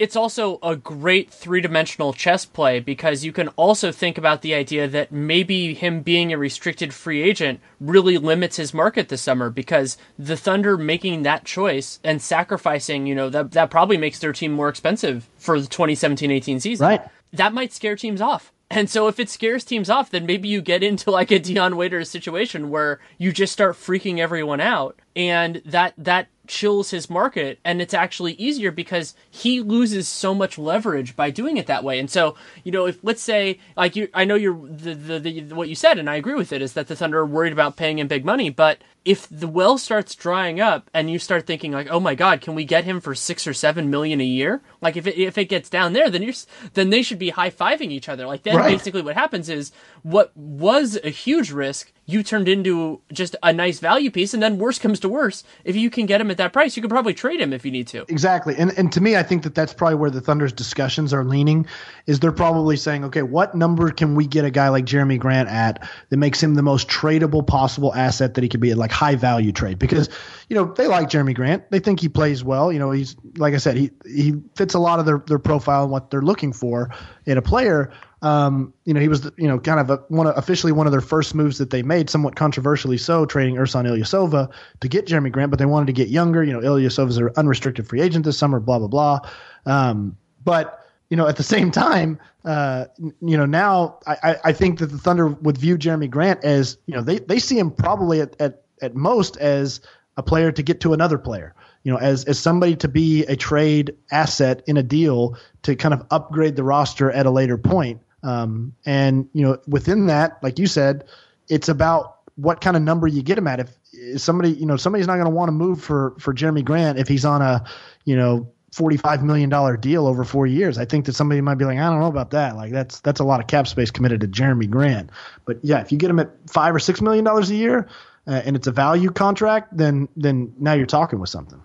[0.00, 4.54] It's also a great three dimensional chess play because you can also think about the
[4.54, 9.50] idea that maybe him being a restricted free agent really limits his market this summer
[9.50, 14.32] because the Thunder making that choice and sacrificing, you know, that, that probably makes their
[14.32, 16.86] team more expensive for the 2017 18 season.
[16.86, 17.02] Right.
[17.34, 18.54] That might scare teams off.
[18.70, 21.76] And so if it scares teams off, then maybe you get into like a Dion
[21.76, 27.60] Waiters situation where you just start freaking everyone out and that that chills his market
[27.64, 32.00] and it's actually easier because he loses so much leverage by doing it that way.
[32.00, 32.34] And so
[32.64, 35.76] you know if let's say like you i know you're the, the, the what you
[35.76, 38.08] said and i agree with it is that the thunder are worried about paying him
[38.08, 38.50] big money.
[38.50, 42.40] But if the well starts drying up and you start thinking like oh my god
[42.40, 44.60] can we get him for six or seven million a year?
[44.80, 46.34] Like if it, if it gets down there then you're
[46.74, 48.26] then they should be high-fiving each other.
[48.26, 48.72] Like then Right.
[48.76, 49.70] basically what happens is
[50.02, 54.58] what was a huge risk you turned into just a nice value piece and then
[54.58, 57.14] worse comes to worse if you can get him at that price you could probably
[57.14, 58.54] trade him if you need to Exactly.
[58.58, 61.66] And and to me, I think that that's probably where the Thunder's discussions are leaning.
[62.06, 65.48] Is they're probably saying, okay, what number can we get a guy like Jerami Grant
[65.48, 68.90] at that makes him the most tradable possible asset that he could be at, like
[68.90, 69.78] high value trade?
[69.78, 70.08] Because
[70.48, 72.72] you know they like Jerami Grant, they think he plays well.
[72.72, 75.84] You know, he's like I said, he he fits a lot of their their profile
[75.84, 76.90] and what they're looking for
[77.26, 77.92] in a player.
[78.22, 80.92] Um, you know, he was, you know, kind of a, one of, officially one of
[80.92, 84.50] their first moves that they made, somewhat controversially so, trading Ersan Ilyasova
[84.80, 86.44] to get Jerami Grant, but they wanted to get younger.
[86.44, 89.20] You know, Ilyasova's an unrestricted free agent this summer, blah blah blah.
[89.64, 94.78] Um, but you know, at the same time, uh, you know, now I, I- think
[94.78, 98.20] that the Thunder would view Jerami Grant as, you know, they, they see him probably
[98.20, 99.80] at, at, at most as
[100.16, 103.36] a player to get to another player, you know, as, as somebody to be a
[103.36, 108.00] trade asset in a deal to kind of upgrade the roster at a later point.
[108.22, 111.04] Um, and, you know, within that, like you said,
[111.48, 113.60] it's about what kind of number you get him at.
[113.60, 113.70] If,
[114.16, 117.08] somebody, you know, somebody's not going to want to move for, for Jerami Grant if
[117.08, 117.64] he's on a,
[118.04, 120.78] you know, $45 million deal over four years.
[120.78, 122.56] I think that somebody might be like, I don't know about that.
[122.56, 125.10] Like that's, that's a lot of cap space committed to Jerami Grant.
[125.44, 127.88] But yeah, if you get him at five or $6 million a year
[128.28, 131.60] uh, and it's a value contract, then, then now you're talking with something.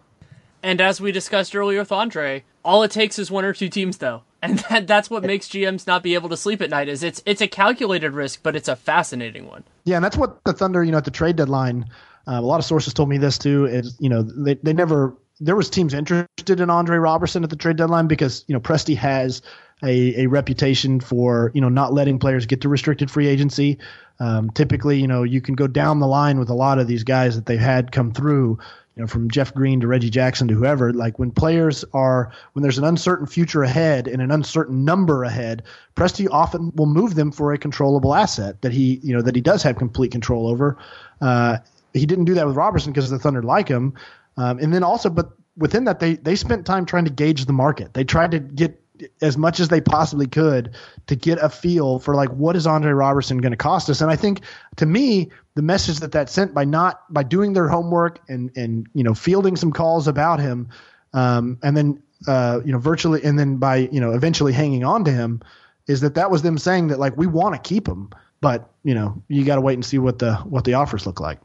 [0.63, 3.97] And as we discussed earlier with Andre, all it takes is one or two teams
[3.97, 4.23] though.
[4.45, 7.21] And that, that's what makes GMs not be able to sleep at night is it's
[7.25, 9.63] it's a calculated risk, but it's a fascinating one.
[9.85, 11.85] Yeah, and that's what the Thunder, you know, at the trade deadline,
[12.27, 13.65] um, a lot of sources told me this too.
[13.65, 17.55] Is you know they they never there was teams interested in Andre Roberson at the
[17.55, 19.41] trade deadline because you know Presti has
[19.83, 23.79] a, a reputation for you know not letting players get to restricted free agency.
[24.19, 27.03] Um, typically, you know, you can go down the line with a lot of these
[27.03, 28.59] guys that they've had come through
[28.95, 32.63] you know, from Jeff Green to Reggie Jackson to whoever, like when players are, when
[32.63, 35.63] there's an uncertain future ahead and an uncertain number ahead,
[35.95, 39.41] Presti often will move them for a controllable asset that he, you know, that he
[39.41, 40.77] does have complete control over.
[41.19, 41.57] Uh,
[41.93, 43.93] he didn't do that with Roberson because the Thunder like him.
[44.37, 47.53] Um, and then also, but within that, they, they spent time trying to gauge the
[47.53, 47.93] market.
[47.93, 48.81] They tried to get
[49.21, 50.73] as much as they possibly could
[51.07, 53.99] to get a feel for like what is Andre Roberson going to cost us.
[53.99, 54.41] And I think
[54.77, 58.87] to me, the message that that sent by not by doing their homework and and
[58.93, 60.69] you know fielding some calls about him,
[61.13, 65.03] um, and then uh, you know virtually and then by you know eventually hanging on
[65.05, 65.41] to him,
[65.87, 68.09] is that that was them saying that like we want to keep him,
[68.41, 71.19] but you know you got to wait and see what the what the offers look
[71.19, 71.39] like.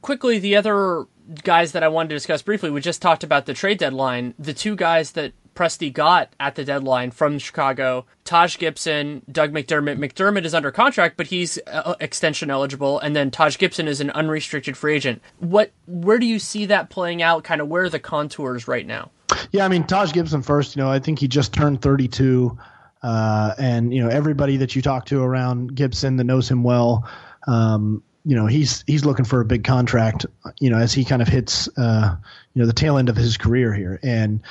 [0.00, 1.04] Quickly, the other
[1.44, 4.34] guys that I wanted to discuss briefly, we just talked about the trade deadline.
[4.38, 8.06] The two guys that Presti got at the deadline from Chicago.
[8.24, 9.98] Taj Gibson, Doug McDermott.
[9.98, 14.10] McDermott is under contract, but he's uh, extension eligible, and then Taj Gibson is an
[14.10, 15.22] unrestricted free agent.
[15.38, 17.44] What, where do you see that playing out?
[17.44, 19.10] Kind of where are the contours right now?
[19.52, 20.76] Yeah, I mean Taj Gibson first.
[20.76, 22.56] You know, I think he just turned 32,
[23.02, 27.08] uh, and you know everybody that you talk to around Gibson that knows him well.
[27.46, 30.26] Um, you know he's he's looking for a big contract.
[30.58, 32.16] You know as he kind of hits uh,
[32.54, 34.42] you know the tail end of his career here, and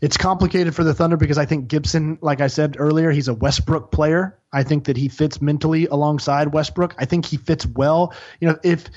[0.00, 3.34] it's complicated for the Thunder because I think Gibson, like I said earlier, he's a
[3.34, 4.38] Westbrook player.
[4.52, 6.94] I think that he fits mentally alongside Westbrook.
[6.98, 8.14] I think he fits well.
[8.40, 8.90] You know, if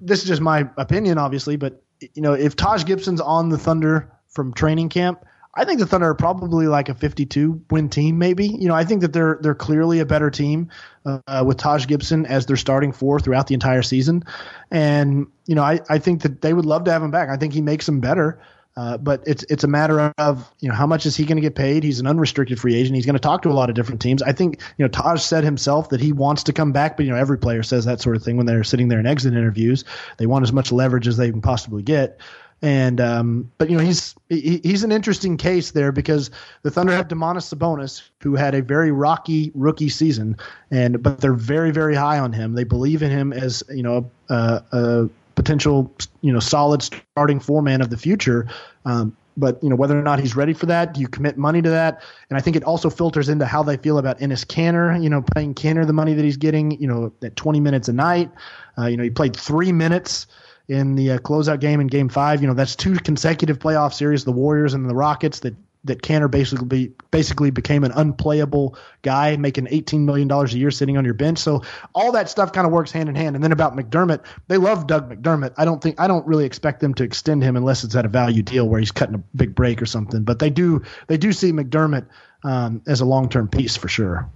[0.00, 1.82] this is just my opinion, obviously, but
[2.14, 6.08] you know, if Taj Gibson's on the Thunder from training camp, I think the Thunder
[6.08, 8.46] are probably like a 52 win team, maybe.
[8.46, 10.70] You know, I think that they're they're clearly a better team
[11.04, 14.24] uh, with Taj Gibson as their starting four throughout the entire season,
[14.70, 17.28] and you know, I I think that they would love to have him back.
[17.28, 18.40] I think he makes them better.
[18.78, 21.42] Uh, but it's it's a matter of you know how much is he going to
[21.42, 21.82] get paid?
[21.82, 22.94] He's an unrestricted free agent.
[22.94, 24.22] He's going to talk to a lot of different teams.
[24.22, 27.10] I think you know Taj said himself that he wants to come back, but you
[27.10, 29.84] know every player says that sort of thing when they're sitting there in exit interviews.
[30.18, 32.20] They want as much leverage as they can possibly get.
[32.62, 36.30] And um, but you know he's he, he's an interesting case there because
[36.62, 40.36] the Thunder have Domantas Sabonis, who had a very rocky rookie season,
[40.70, 42.54] and but they're very very high on him.
[42.54, 45.08] They believe in him as you know uh, a
[45.38, 48.48] potential, you know, solid starting four man of the future.
[48.84, 51.62] Um, but you know whether or not he's ready for that, do you commit money
[51.62, 52.02] to that?
[52.28, 55.00] And I think it also filters into how they feel about Enes Kanter.
[55.00, 56.72] You know, paying Kanter the money that he's getting.
[56.72, 58.30] You know, at 20 minutes a night.
[58.76, 60.26] Uh, you know, he played three minutes
[60.66, 62.42] in the uh, closeout game in Game Five.
[62.42, 65.54] You know, that's two consecutive playoff series, the Warriors and the Rockets, that
[65.84, 71.04] that Kanter basically basically became an unplayable guy, making $18 million a year sitting on
[71.04, 71.38] your bench.
[71.38, 71.62] So
[71.94, 73.36] all that stuff kind of works hand in hand.
[73.36, 75.54] And then about McDermott, they love Doug McDermott.
[75.56, 78.08] I don't think I don't really expect them to extend him unless it's at a
[78.08, 80.24] value deal where he's cutting a big break or something.
[80.24, 82.06] But they do they do see McDermott
[82.44, 84.30] um, as a long term piece for sure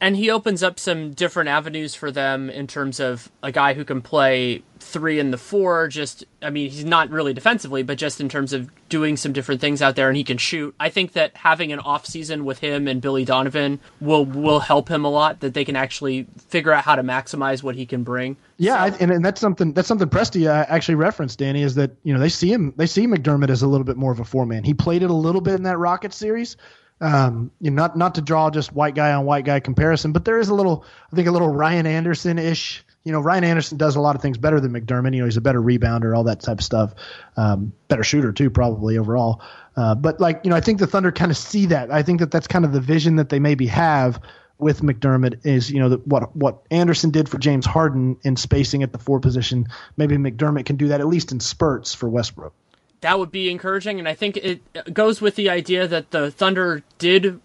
[0.00, 3.84] and he opens up some different avenues for them in terms of a guy who
[3.84, 5.88] can play three and the four.
[5.88, 9.60] Just, I mean, he's not really defensively, but just in terms of doing some different
[9.60, 10.74] things out there, and he can shoot.
[10.78, 14.88] I think that having an off season with him and Billy Donovan will will help
[14.88, 15.40] him a lot.
[15.40, 18.36] That they can actually figure out how to maximize what he can bring.
[18.56, 18.96] Yeah, so.
[19.00, 21.40] and, and that's something that's something Presti uh, actually referenced.
[21.40, 23.96] Danny is that you know they see him they see McDermott as a little bit
[23.96, 24.62] more of a four man.
[24.62, 26.56] He played it a little bit in that Rocket series
[27.00, 30.24] um, you know, not not to draw just white guy on white guy comparison, but
[30.24, 32.84] there is a little, I think, a little Ryan Anderson ish.
[33.04, 35.14] You know, Ryan Anderson does a lot of things better than McDermott.
[35.14, 36.94] You know, he's a better rebounder, all that type of stuff.
[37.36, 39.40] Um, better shooter too, probably overall.
[39.76, 41.90] Uh, but like, you know, I think the Thunder kind of see that.
[41.90, 44.20] I think that that's kind of the vision that they maybe have
[44.58, 48.82] with McDermott is, you know, the, what what Anderson did for James Harden in spacing
[48.82, 49.68] at the four position.
[49.96, 52.52] Maybe McDermott can do that at least in spurts for Westbrook
[53.00, 53.98] that would be encouraging.
[53.98, 57.40] And I think it goes with the idea that the Thunder did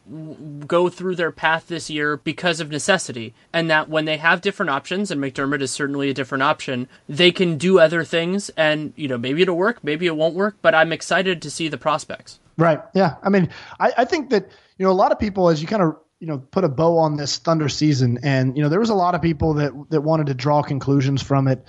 [0.67, 4.71] go through their path this year because of necessity, and that when they have different
[4.71, 8.49] options, and McDermott is certainly a different option, they can do other things.
[8.57, 11.67] And, you know, maybe it'll work, maybe it won't work, but I'm excited to see
[11.67, 12.39] the prospects.
[12.57, 12.79] Right.
[12.93, 13.15] Yeah.
[13.23, 13.49] I mean,
[13.79, 16.27] I, I think that, you know, a lot of people, as you kind of you
[16.27, 19.13] know put a bow on this thunder season and you know there was a lot
[19.13, 21.65] of people that that wanted to draw conclusions from it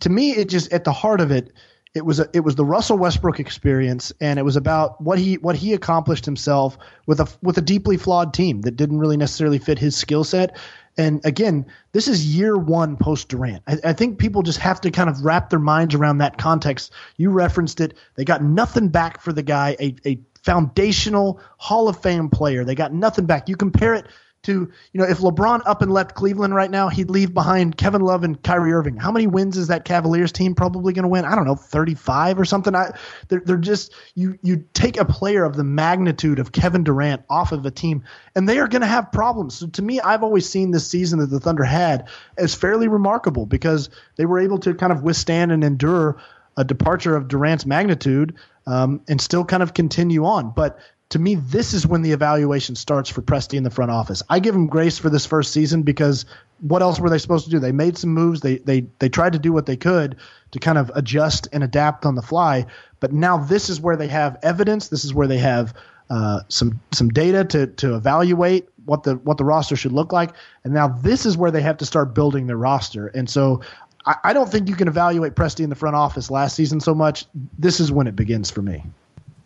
[0.00, 1.52] to me it just at the heart of it
[1.94, 5.36] it was a, it was the Russell Westbrook experience, and it was about what he
[5.36, 9.58] what he accomplished himself with a with a deeply flawed team that didn't really necessarily
[9.58, 10.56] fit his skill set.
[10.96, 13.62] And again, this is year one post Durant.
[13.68, 16.92] I, I, think people just have to kind of wrap their minds around that context.
[17.16, 17.96] You referenced it.
[18.16, 22.64] They got nothing back for the guy, a, a foundational Hall of Fame player.
[22.64, 23.48] They got nothing back.
[23.48, 24.06] You compare it
[24.44, 28.02] to, you know, if LeBron up and left Cleveland right now, he'd leave behind Kevin
[28.02, 28.96] Love and Kyrie Irving.
[28.96, 31.24] How many wins is that Cavaliers team probably going to win?
[31.24, 32.74] I don't know, 35 or something.
[32.74, 32.92] I,
[33.28, 37.52] they're, they're just, you, you take a player of the magnitude of Kevin Durant off
[37.52, 39.56] of a team, and they are going to have problems.
[39.56, 43.44] So to me, I've always seen this season that the Thunder had as fairly remarkable
[43.44, 46.20] because they were able to kind of withstand and endure
[46.56, 48.34] a departure of Durant's magnitude
[48.66, 50.50] um, and still kind of continue on.
[50.50, 50.78] But
[51.10, 54.22] to me, this is when the evaluation starts for Presti in the front office.
[54.28, 56.26] I give him grace for this first season because
[56.60, 57.58] what else were they supposed to do?
[57.58, 58.40] They made some moves.
[58.40, 60.16] They they they tried to do what they could
[60.50, 62.66] to kind of adjust and adapt on the fly.
[63.00, 64.88] But now this is where they have evidence.
[64.88, 65.72] This is where they have
[66.10, 70.34] uh, some some data to to evaluate what the what the roster should look like.
[70.64, 73.06] And now this is where they have to start building their roster.
[73.06, 73.62] And so
[74.04, 76.94] I, I don't think you can evaluate Presti in the front office last season so
[76.94, 77.24] much.
[77.58, 78.84] This is when it begins for me.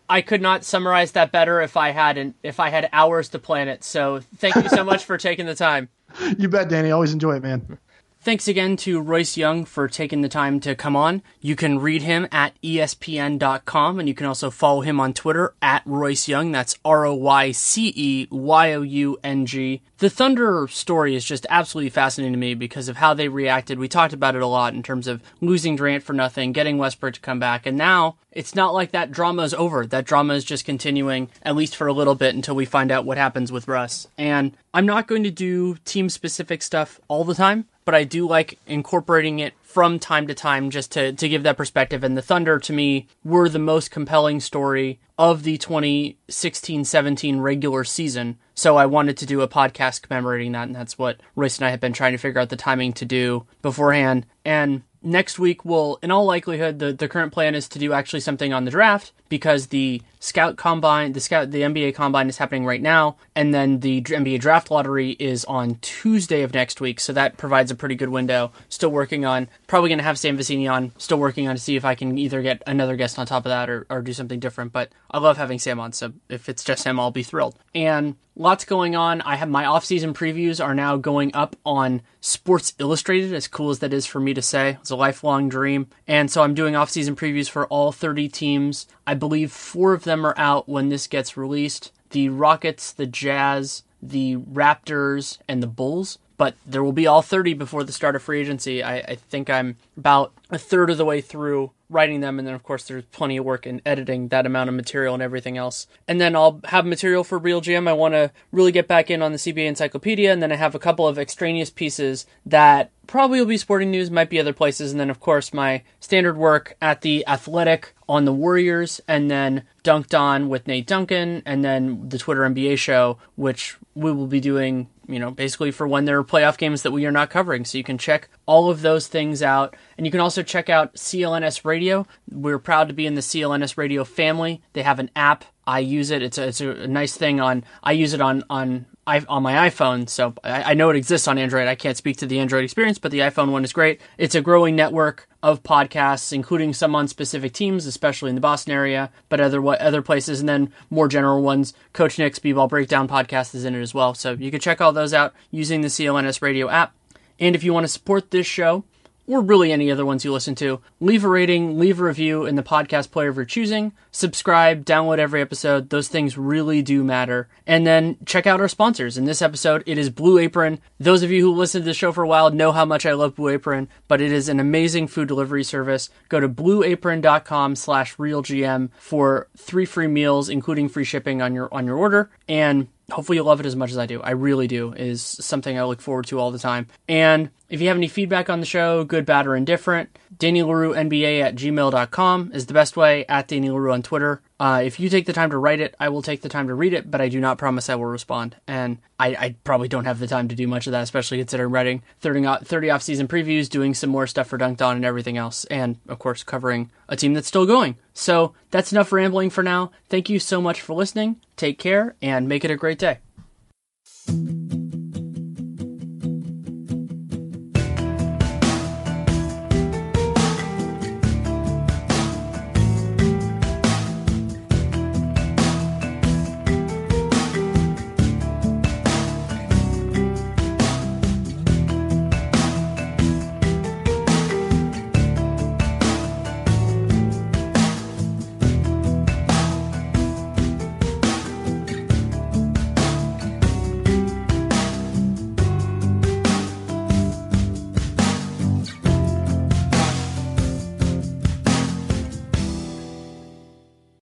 [0.09, 3.39] I could not summarize that better if I had an, if I had hours to
[3.39, 3.83] plan it.
[3.83, 5.89] So thank you so much for taking the time.
[6.37, 6.91] You bet, Danny.
[6.91, 7.79] Always enjoy it, man.
[8.23, 11.21] Thanks again to Royce Young for taking the time to come on.
[11.41, 15.81] You can read him at ESPN.com and you can also follow him on Twitter at
[15.85, 16.53] Royce Young.
[16.53, 19.81] That's R O Y C E Y O U N G.
[19.97, 23.77] The Thunder story is just absolutely fascinating to me because of how they reacted.
[23.77, 27.15] We talked about it a lot in terms of losing Durant for nothing, getting Westbrook
[27.15, 29.85] to come back, and now it's not like that drama is over.
[29.85, 33.05] That drama is just continuing, at least for a little bit, until we find out
[33.05, 34.07] what happens with Russ.
[34.17, 38.27] And I'm not going to do team specific stuff all the time but I do
[38.27, 42.03] like incorporating it from time to time just to, to give that perspective.
[42.03, 47.83] And the Thunder, to me, were the most compelling story of the 2016 17 regular
[47.83, 48.37] season.
[48.55, 50.67] So I wanted to do a podcast commemorating that.
[50.67, 53.05] And that's what Royce and I have been trying to figure out the timing to
[53.05, 54.25] do beforehand.
[54.45, 58.21] And next week will in all likelihood the, the current plan is to do actually
[58.21, 62.65] something on the draft because the scout combine the scout the NBA combine is happening
[62.65, 67.11] right now and then the NBA draft lottery is on Tuesday of next week so
[67.13, 70.71] that provides a pretty good window still working on probably going to have Sam Vecenie
[70.71, 73.43] on still working on to see if I can either get another guest on top
[73.43, 76.47] of that or, or do something different but I love having Sam on so if
[76.47, 79.21] it's just him I'll be thrilled and lots going on.
[79.21, 83.79] I have my off-season previews are now going up on Sports Illustrated, as cool as
[83.79, 84.77] that is for me to say.
[84.81, 85.87] It's a lifelong dream.
[86.07, 88.87] And so I'm doing off-season previews for all 30 teams.
[89.05, 91.91] I believe four of them are out when this gets released.
[92.11, 96.19] The Rockets, the Jazz, the Raptors, and the Bulls.
[96.43, 98.83] But there will be all 30 before the start of free agency.
[98.83, 102.53] I, I think I'm about a third of the way through writing them and then
[102.53, 105.85] of course there's plenty of work in editing that amount of material and everything else
[106.07, 109.31] and then i'll have material for RealGM i want to really get back in on
[109.31, 113.45] the cba encyclopedia and then i have a couple of extraneous pieces that probably will
[113.45, 117.01] be sporting news might be other places and then of course my standard work at
[117.01, 122.17] the athletic on the warriors and then dunked on with nate duncan and then the
[122.17, 126.23] twitter nba show which we will be doing you know, basically for when there are
[126.23, 127.65] playoff games that we are not covering.
[127.65, 129.75] So you can check all of those things out.
[129.97, 132.07] And you can also check out CLNS Radio.
[132.31, 134.61] We're proud to be in the CLNS Radio family.
[134.73, 135.45] They have an app.
[135.65, 136.21] I use it.
[136.21, 140.07] It's a, it's a nice thing on, I use it on, on, on my iPhone.
[140.07, 141.67] So I, I know it exists on Android.
[141.67, 144.01] I can't speak to the Android experience, but the iPhone one is great.
[144.17, 148.73] It's a growing network of podcasts, including some on specific teams, especially in the Boston
[148.73, 151.73] area, but other other places, and then more general ones.
[151.91, 154.13] Coach Nick's B-ball breakdown podcast is in it as well.
[154.13, 156.95] So you can check all those out using the CLNS radio app.
[157.39, 158.85] And if you want to support this show,
[159.27, 162.55] or really any other ones you listen to, leave a rating, leave a review in
[162.55, 165.89] the podcast player of your choosing, subscribe, download every episode.
[165.89, 167.47] Those things really do matter.
[167.65, 169.17] And then check out our sponsors.
[169.17, 170.79] In this episode, it is Blue Apron.
[170.99, 173.13] Those of you who listen to the show for a while know how much I
[173.13, 176.09] love Blue Apron, but it is an amazing food delivery service.
[176.29, 181.85] Go to blueapron.com slash realgm for three free meals, including free shipping on your on
[181.85, 182.29] your order.
[182.47, 184.21] And hopefully you'll love it as much as I do.
[184.21, 184.93] I really do.
[184.93, 186.87] Is something I look forward to all the time.
[187.07, 190.93] And if you have any feedback on the show, good, bad, or indifferent, Danny Leroux
[190.93, 194.41] NBA at gmail.com is the best way, at Danny Leroux on Twitter.
[194.59, 196.75] Uh, if you take the time to write it, I will take the time to
[196.75, 198.55] read it, but I do not promise I will respond.
[198.67, 201.71] And I, I probably don't have the time to do much of that, especially considering
[201.71, 205.65] writing 30, 30 off-season previews, doing some more stuff for Dunked On and everything else,
[205.65, 207.97] and, of course, covering a team that's still going.
[208.13, 209.91] So that's enough rambling for now.
[210.09, 211.37] Thank you so much for listening.
[211.57, 213.19] Take care and make it a great day.